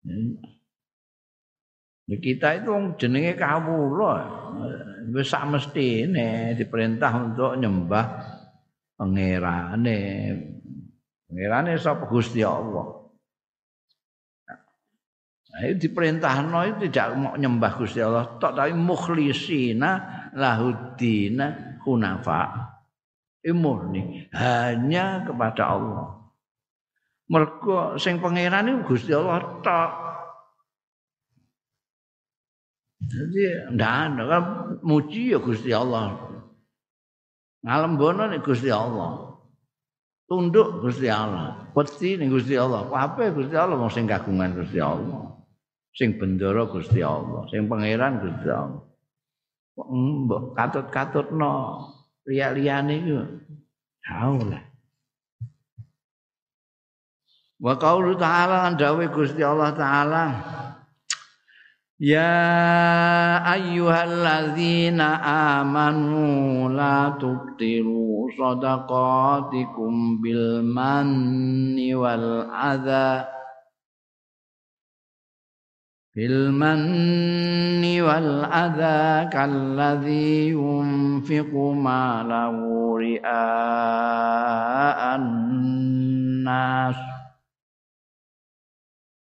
Di 0.00 0.47
kita 2.16 2.64
itu 2.64 2.72
jenenge 2.96 3.36
kawula 3.36 4.16
wis 5.12 5.28
sak 5.28 5.44
mestine 5.44 6.56
diperintah 6.56 7.12
untuk 7.20 7.52
nyembah 7.60 8.06
pangerane 8.96 10.00
pangerane 11.28 11.76
sapa 11.76 12.08
Gusti 12.08 12.40
Allah 12.40 12.98
Nah, 15.48 15.66
itu 15.66 15.90
diperintahno 15.90 16.58
itu 16.70 16.86
tidak 16.86 17.18
mau 17.18 17.34
nyembah 17.34 17.72
Gusti 17.80 17.98
Allah 17.98 18.38
tok 18.38 18.54
tapi 18.54 18.70
mukhlisina 18.78 19.90
lahudina 20.36 21.80
hunafa. 21.82 22.70
Murni 23.48 24.28
hanya 24.36 25.24
kepada 25.24 25.72
Allah. 25.72 26.20
Mergo 27.32 27.96
sing 27.96 28.20
pangeran 28.20 28.84
Gusti 28.84 29.10
Allah 29.10 29.40
tok. 29.64 29.92
Jadi 32.98 33.72
ndak 33.78 33.92
ada 33.94 34.22
kan 34.26 34.42
muji 34.82 35.30
ya 35.30 35.38
Gusti 35.38 35.70
Allah. 35.70 36.18
Ngalembono 37.62 38.26
nih 38.30 38.42
Gusti 38.42 38.70
Allah. 38.74 39.38
Tunduk 40.26 40.82
Gusti 40.82 41.06
Allah. 41.06 41.70
Peti 41.70 42.18
nih 42.18 42.26
Gusti 42.26 42.58
Allah. 42.58 42.90
Apa 42.90 43.30
Gusti 43.30 43.54
Allah 43.54 43.78
mau 43.78 43.92
sing 43.92 44.10
kagungan 44.10 44.58
Gusti 44.58 44.82
Allah. 44.82 45.28
sing 45.98 46.14
bendara 46.14 46.62
Gusti 46.70 47.02
Allah, 47.02 47.42
sing 47.50 47.66
pangeran 47.66 48.22
Gusti 48.22 48.48
Allah. 48.54 48.86
Mbok 49.78 50.54
katut-katutno 50.54 51.54
liya-liyane 52.22 52.94
iku. 53.02 53.18
Haula. 54.06 54.62
Wa 57.58 57.74
qaulu 57.74 58.14
ta'ala 58.14 58.70
lan 58.70 58.74
dawuh 58.78 59.10
Gusti 59.10 59.42
Allah 59.42 59.74
taala 59.74 60.24
يا 62.00 63.54
أيها 63.54 64.04
الذين 64.04 65.00
آمنوا 65.58 66.70
لا 66.70 67.08
تبطلوا 67.18 68.30
صدقاتكم 68.38 70.20
بالمن 70.22 71.94
والأذى. 71.94 73.24
بالمن 76.16 78.00
والأذى 78.00 79.28
كالذي 79.30 80.50
ينفق 80.50 81.54
ماله 81.74 82.58
رئاء 82.98 85.16
الناس. 85.16 87.17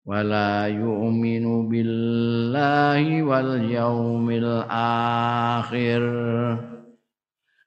ولا 0.06 0.66
يؤمن 0.66 1.44
بالله 1.70 3.22
واليوم 3.22 4.26
الآخر 4.30 6.02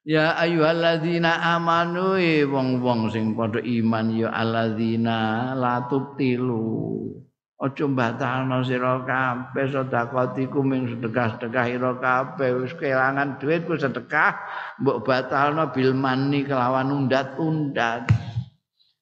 Ya 0.05 0.37
ayyuhalladzina 0.37 1.57
amanu 1.57 2.13
wong-wong 2.53 3.09
sing 3.09 3.33
padha 3.33 3.57
iman 3.57 4.13
ya 4.13 4.29
alladzina 4.29 5.57
la 5.57 5.81
tubtilu 5.89 7.25
Aja 7.55 7.87
batalno 7.89 8.61
sira 8.61 9.01
kabeh 9.01 9.65
sedekahku 9.65 10.59
ming 10.61 10.91
sedekah-sedekah 10.91 11.65
ira 11.71 11.97
kabeh 11.97 12.51
wis 12.61 12.75
kelangan 12.77 13.39
duit 13.41 13.65
ku 13.65 13.73
sedekah 13.79 14.37
mbok 14.83 15.07
batalno 15.07 15.71
bil 15.73 15.95
mani 15.95 16.43
kelawan 16.45 16.91
undat-undat. 16.91 18.11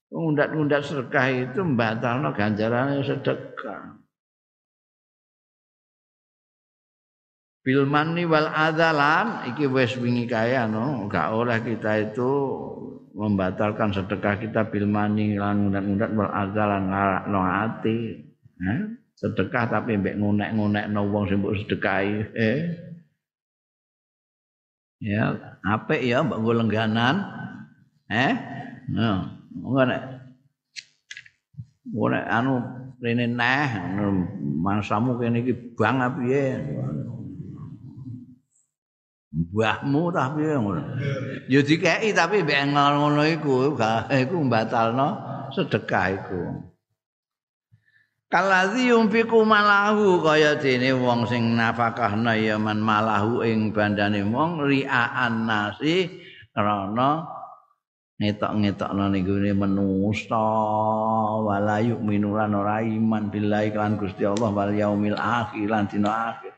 Undat-undat 0.08 0.88
sedekah 0.88 1.26
itu 1.28 1.60
batalno 1.76 2.32
ganjarane 2.32 3.04
sedekah. 3.04 4.00
Bil 7.60 7.84
mani 7.84 8.24
wal 8.24 8.48
adalan 8.48 9.52
iki 9.52 9.68
wis 9.68 10.00
wingi 10.00 10.24
kaya 10.24 10.64
no, 10.64 11.04
enggak 11.04 11.28
oleh 11.28 11.60
kita 11.60 12.00
itu 12.00 12.30
membatalkan 13.12 13.92
sedekah 13.92 14.40
kita 14.40 14.72
bil 14.72 14.88
mani 14.88 15.36
lan 15.36 15.68
undat-undat 15.68 16.10
wal 16.16 16.32
adalan 16.32 16.88
no 17.28 17.40
ati. 17.44 18.24
sedekah 19.18 19.66
tapi 19.66 19.98
mbek 19.98 20.14
ngunek-ngunek 20.14 20.86
no 20.94 21.10
wong 21.10 21.26
sing 21.26 21.42
sedekahi 21.42 22.38
eh 22.38 22.58
ya 25.02 25.34
apik 25.66 26.06
ya 26.06 26.22
mbok 26.22 26.38
lengganan 26.46 27.26
eh 28.06 28.34
no 28.94 29.37
ngono 29.56 29.96
ngono 31.88 32.18
anu 32.28 32.52
rene 33.00 33.26
neh 33.30 33.70
mangsamu 34.58 35.16
kene 35.16 35.40
iki 35.46 35.54
bang 35.78 36.02
piye? 36.18 36.44
Mbahmu 39.28 40.00
ta 40.10 40.34
piye? 40.34 40.52
Ngono 40.58 40.82
ya 41.46 41.60
dikeki 41.62 42.10
tapi 42.12 42.42
mbek 42.42 42.74
ngono 42.74 43.22
iku 43.24 43.78
iku 44.10 44.36
mbatalno 44.44 45.08
sedekah 45.54 46.06
iku. 46.12 46.42
Kalazi 48.28 48.92
yumfiku 48.92 49.40
malahu 49.40 50.20
kaya 50.20 50.60
dene 50.60 50.92
wong 50.92 51.24
sing 51.24 51.56
nafakahna 51.56 52.36
ya 52.36 52.60
man 52.60 52.76
malahu 52.76 53.40
ing 53.40 53.72
bandane 53.72 54.20
wong 54.20 54.60
riaan 54.68 55.48
nasi 55.48 56.12
krana 56.52 57.37
ngetok-ngetokno 58.18 59.14
ning 59.14 59.22
gone 59.22 59.52
manusa 59.54 60.46
wala 61.42 61.78
yu'minu 61.78 62.34
lan 62.34 62.54
ora 62.58 62.82
iman 62.82 63.30
billahi 63.30 63.70
kan 63.70 63.94
Gusti 63.94 64.26
Allah 64.26 64.50
wal 64.50 64.74
yaumil 64.74 65.14
akhir 65.14 65.66
lan 65.70 65.86
akhir. 65.88 66.52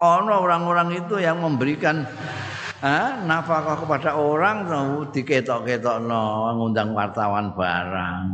Ana 0.00 0.40
orang-orang 0.40 0.96
itu 0.96 1.20
yang 1.20 1.44
memberikan 1.44 2.08
ha, 2.80 3.20
nafkah 3.24 3.80
kepada 3.84 4.16
orang 4.16 4.64
diketok-ketokno 5.12 6.56
ngundang 6.56 6.96
wartawan 6.96 7.52
barang. 7.52 8.24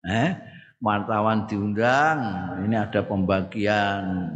Eh? 0.00 0.50
wartawan 0.80 1.44
diundang 1.44 2.18
ini 2.64 2.72
ada 2.72 3.04
pembagian 3.04 4.32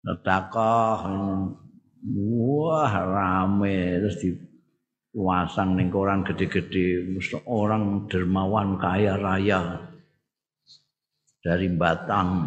sedekah 0.00 1.04
wah 2.16 2.94
rame 2.96 4.00
terus 4.00 4.24
dipasang 5.18 5.74
ning 5.74 5.90
koran 5.90 6.22
gede-gede 6.22 7.18
orang 7.50 8.06
dermawan 8.06 8.78
kaya 8.78 9.18
raya. 9.18 9.82
Dari 11.42 11.66
Batang. 11.74 12.46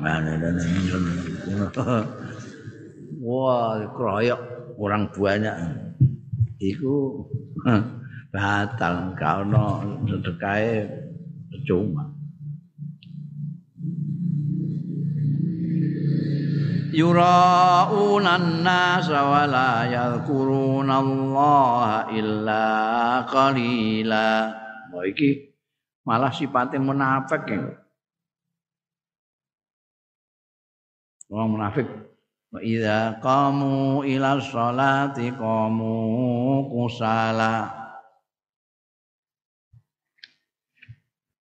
Wah 3.20 3.76
kroyok 3.92 4.42
orang 4.80 5.04
banyak. 5.12 5.58
Itu 6.64 7.28
batal 8.32 9.20
kalau 9.20 9.84
sedekah 10.08 10.88
cuma 11.68 12.21
yura'una 16.94 18.38
an-nasa 18.38 19.26
wa 19.26 19.44
la 19.50 19.89
yadhkuruna 19.89 20.94
Allah 21.02 22.12
illa 22.14 22.66
qalila. 23.26 24.28
Oh 24.94 25.02
iki 25.08 25.50
malah 26.06 26.30
sifatnya 26.30 26.84
munafik 26.84 27.44
ya. 27.48 27.64
Orang 31.32 31.56
munafik 31.56 31.88
wa 32.52 32.60
idza 32.60 33.18
qamu 33.24 34.04
ila 34.04 34.38
sholati 34.44 35.32
qamu 35.32 35.96
kusala. 36.68 37.81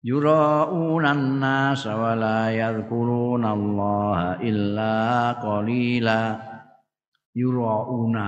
Yura'unan 0.04 1.44
nasa 1.44 1.96
wa 1.96 2.14
la 2.16 2.52
yadhkuruna 2.56 3.48
Allah 3.52 4.40
illa 4.40 4.96
qalila 5.40 6.20
yura'una 7.36 8.28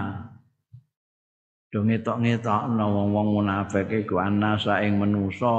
do 1.71 1.79
ngetok-ngetokno 1.87 2.83
wong-wong 2.83 3.27
munafik 3.39 3.87
iku 3.87 4.19
anasa 4.19 4.83
ing 4.83 4.99
manusa 4.99 5.55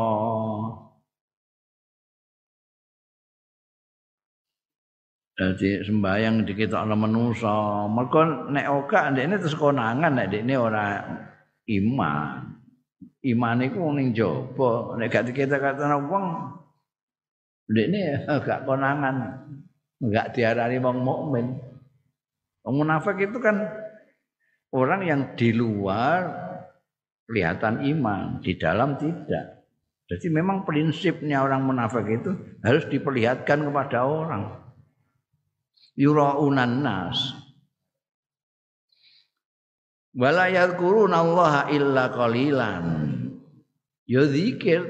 Jadi 5.33 5.81
sembahyang 5.83 6.45
dikitokno 6.45 6.95
manusa. 6.95 7.89
Mergo 7.89 8.53
nek 8.53 8.69
oka 8.69 9.11
ndekne 9.11 9.41
terus 9.41 9.57
konangan 9.57 10.13
nek 10.13 10.29
ndekne 10.29 10.55
ora 10.61 11.03
iman. 11.73 12.62
Iman 13.23 13.59
iku 13.65 13.81
ning 13.95 14.15
jaba 14.17 14.99
nek 14.99 15.09
gak 15.11 15.31
dikata-kata 15.31 15.99
wong 16.07 16.27
ndekne 17.71 18.27
gak 18.47 18.67
konangan 18.67 19.47
gak 20.03 20.35
diarani 20.35 20.83
wong 20.83 20.99
mukmin 21.03 21.47
wong 22.67 22.75
munafik 22.83 23.19
itu 23.23 23.39
kan 23.39 23.63
orang 24.73 25.01
yang 25.05 25.21
di 25.37 25.53
luar 25.53 26.53
kelihatan 27.33 27.81
iman, 27.97 28.45
di 28.45 28.53
dalam 28.61 29.01
tidak. 29.01 29.65
Jadi 30.05 30.29
memang 30.29 30.69
prinsipnya 30.69 31.41
orang 31.41 31.65
munafik 31.65 32.05
itu 32.05 32.37
harus 32.61 32.85
diperlihatkan 32.93 33.65
kepada 33.65 34.05
orang. 34.05 34.53
Yuraunan 35.97 36.85
nas. 36.85 37.17
Wala 40.13 40.49
yadhkuruna 40.53 41.17
Allah 41.25 41.55
illa 41.73 42.13
qalilan. 42.13 42.85
Ya 44.05 44.23
zikir. 44.29 44.85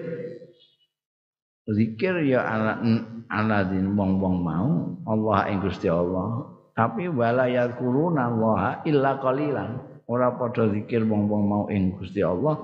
Zikir 1.62 2.26
ya 2.26 2.42
ala 2.42 2.82
aladin 3.30 3.94
wong-wong 3.94 4.36
mau 4.42 4.70
Allah 5.06 5.46
ing 5.54 5.62
Gusti 5.62 5.86
Allah. 5.86 6.50
Tapi 6.74 7.06
wala 7.06 7.46
yadhkuruna 7.46 8.22
Allah 8.28 8.82
illa 8.82 9.18
qalilan. 9.22 9.92
ora 10.12 10.34
padha 10.36 10.68
zikir 10.68 11.06
wong-wong 11.06 11.42
mau 11.46 11.64
ing 11.72 11.96
Gusti 11.96 12.20
Allah 12.20 12.58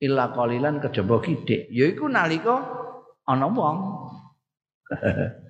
illa 0.00 0.30
qalilan 0.32 0.80
kejaba 0.80 1.20
kidik 1.20 1.68
yaiku 1.68 2.08
nalika 2.08 2.64
ana 3.28 3.46
wong 3.48 3.78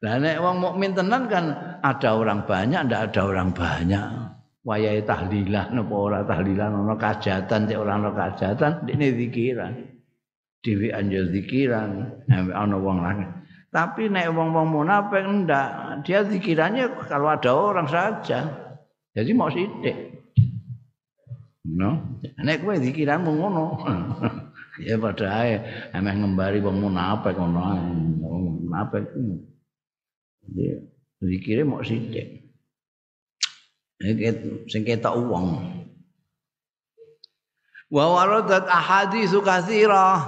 Lah 0.00 0.16
nek 0.16 0.40
wong 0.40 0.64
mukmin 0.64 0.96
tenan 0.96 1.28
kan 1.28 1.76
ada 1.84 2.16
orang 2.16 2.48
banyak 2.48 2.88
ndak 2.88 3.12
ada 3.12 3.20
orang 3.20 3.52
banyak 3.52 4.32
wayahe 4.70 5.02
tahlilan 5.02 5.74
napa 5.74 5.94
ora 5.98 6.22
tahlilan 6.22 6.70
ana 6.70 6.94
kajatan 6.94 7.66
cek 7.66 7.78
ora 7.82 7.98
ana 7.98 8.14
kajatan 8.14 8.86
dene 8.86 9.10
zikiran 9.18 9.72
dhewe 10.62 10.94
anjo 10.94 11.26
zikiran 11.34 12.22
ana 12.30 12.76
wong 12.78 13.02
lanang 13.02 13.42
tapi 13.74 14.06
nek 14.06 14.30
wong-wong 14.30 14.70
munafik 14.70 15.26
ndak 15.26 16.02
dia 16.06 16.22
zikirannya 16.22 16.86
kalau 17.10 17.34
ada 17.34 17.50
orang 17.50 17.90
saja 17.90 18.46
jadi 19.10 19.30
mau 19.34 19.50
sidik 19.50 20.10
No. 21.60 22.18
Nek 22.40 22.64
kowe 22.64 22.72
dikiranmu 22.80 23.30
ngono. 23.36 23.64
ya 24.86 24.96
padha 24.96 25.28
ae 25.44 25.54
emeh 25.92 26.14
ngembari 26.16 26.58
wong 26.64 26.80
munafik 26.80 27.36
ngono. 27.36 27.60
Munafik. 28.64 29.04
Ya, 30.56 30.80
dikire 31.20 31.62
mok 31.68 31.84
sithik. 31.84 32.26
Iki 32.26 32.39
sing 34.00 34.82
ketok 34.82 35.14
wong. 35.28 35.60
Wa 37.90 38.04
waradat 38.06 38.64
ahaditsu 38.70 39.42
katsira 39.44 40.24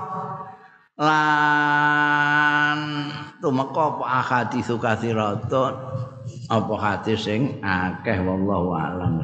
lan 0.99 2.79
tumeka 3.41 3.97
apa 3.97 4.05
ahaditsu 4.20 4.77
katsiratun 4.77 5.73
apa 6.53 6.75
hadis 6.77 7.25
sing 7.25 7.62
akeh 7.64 8.20
wallahu 8.20 8.77
alam. 8.77 9.14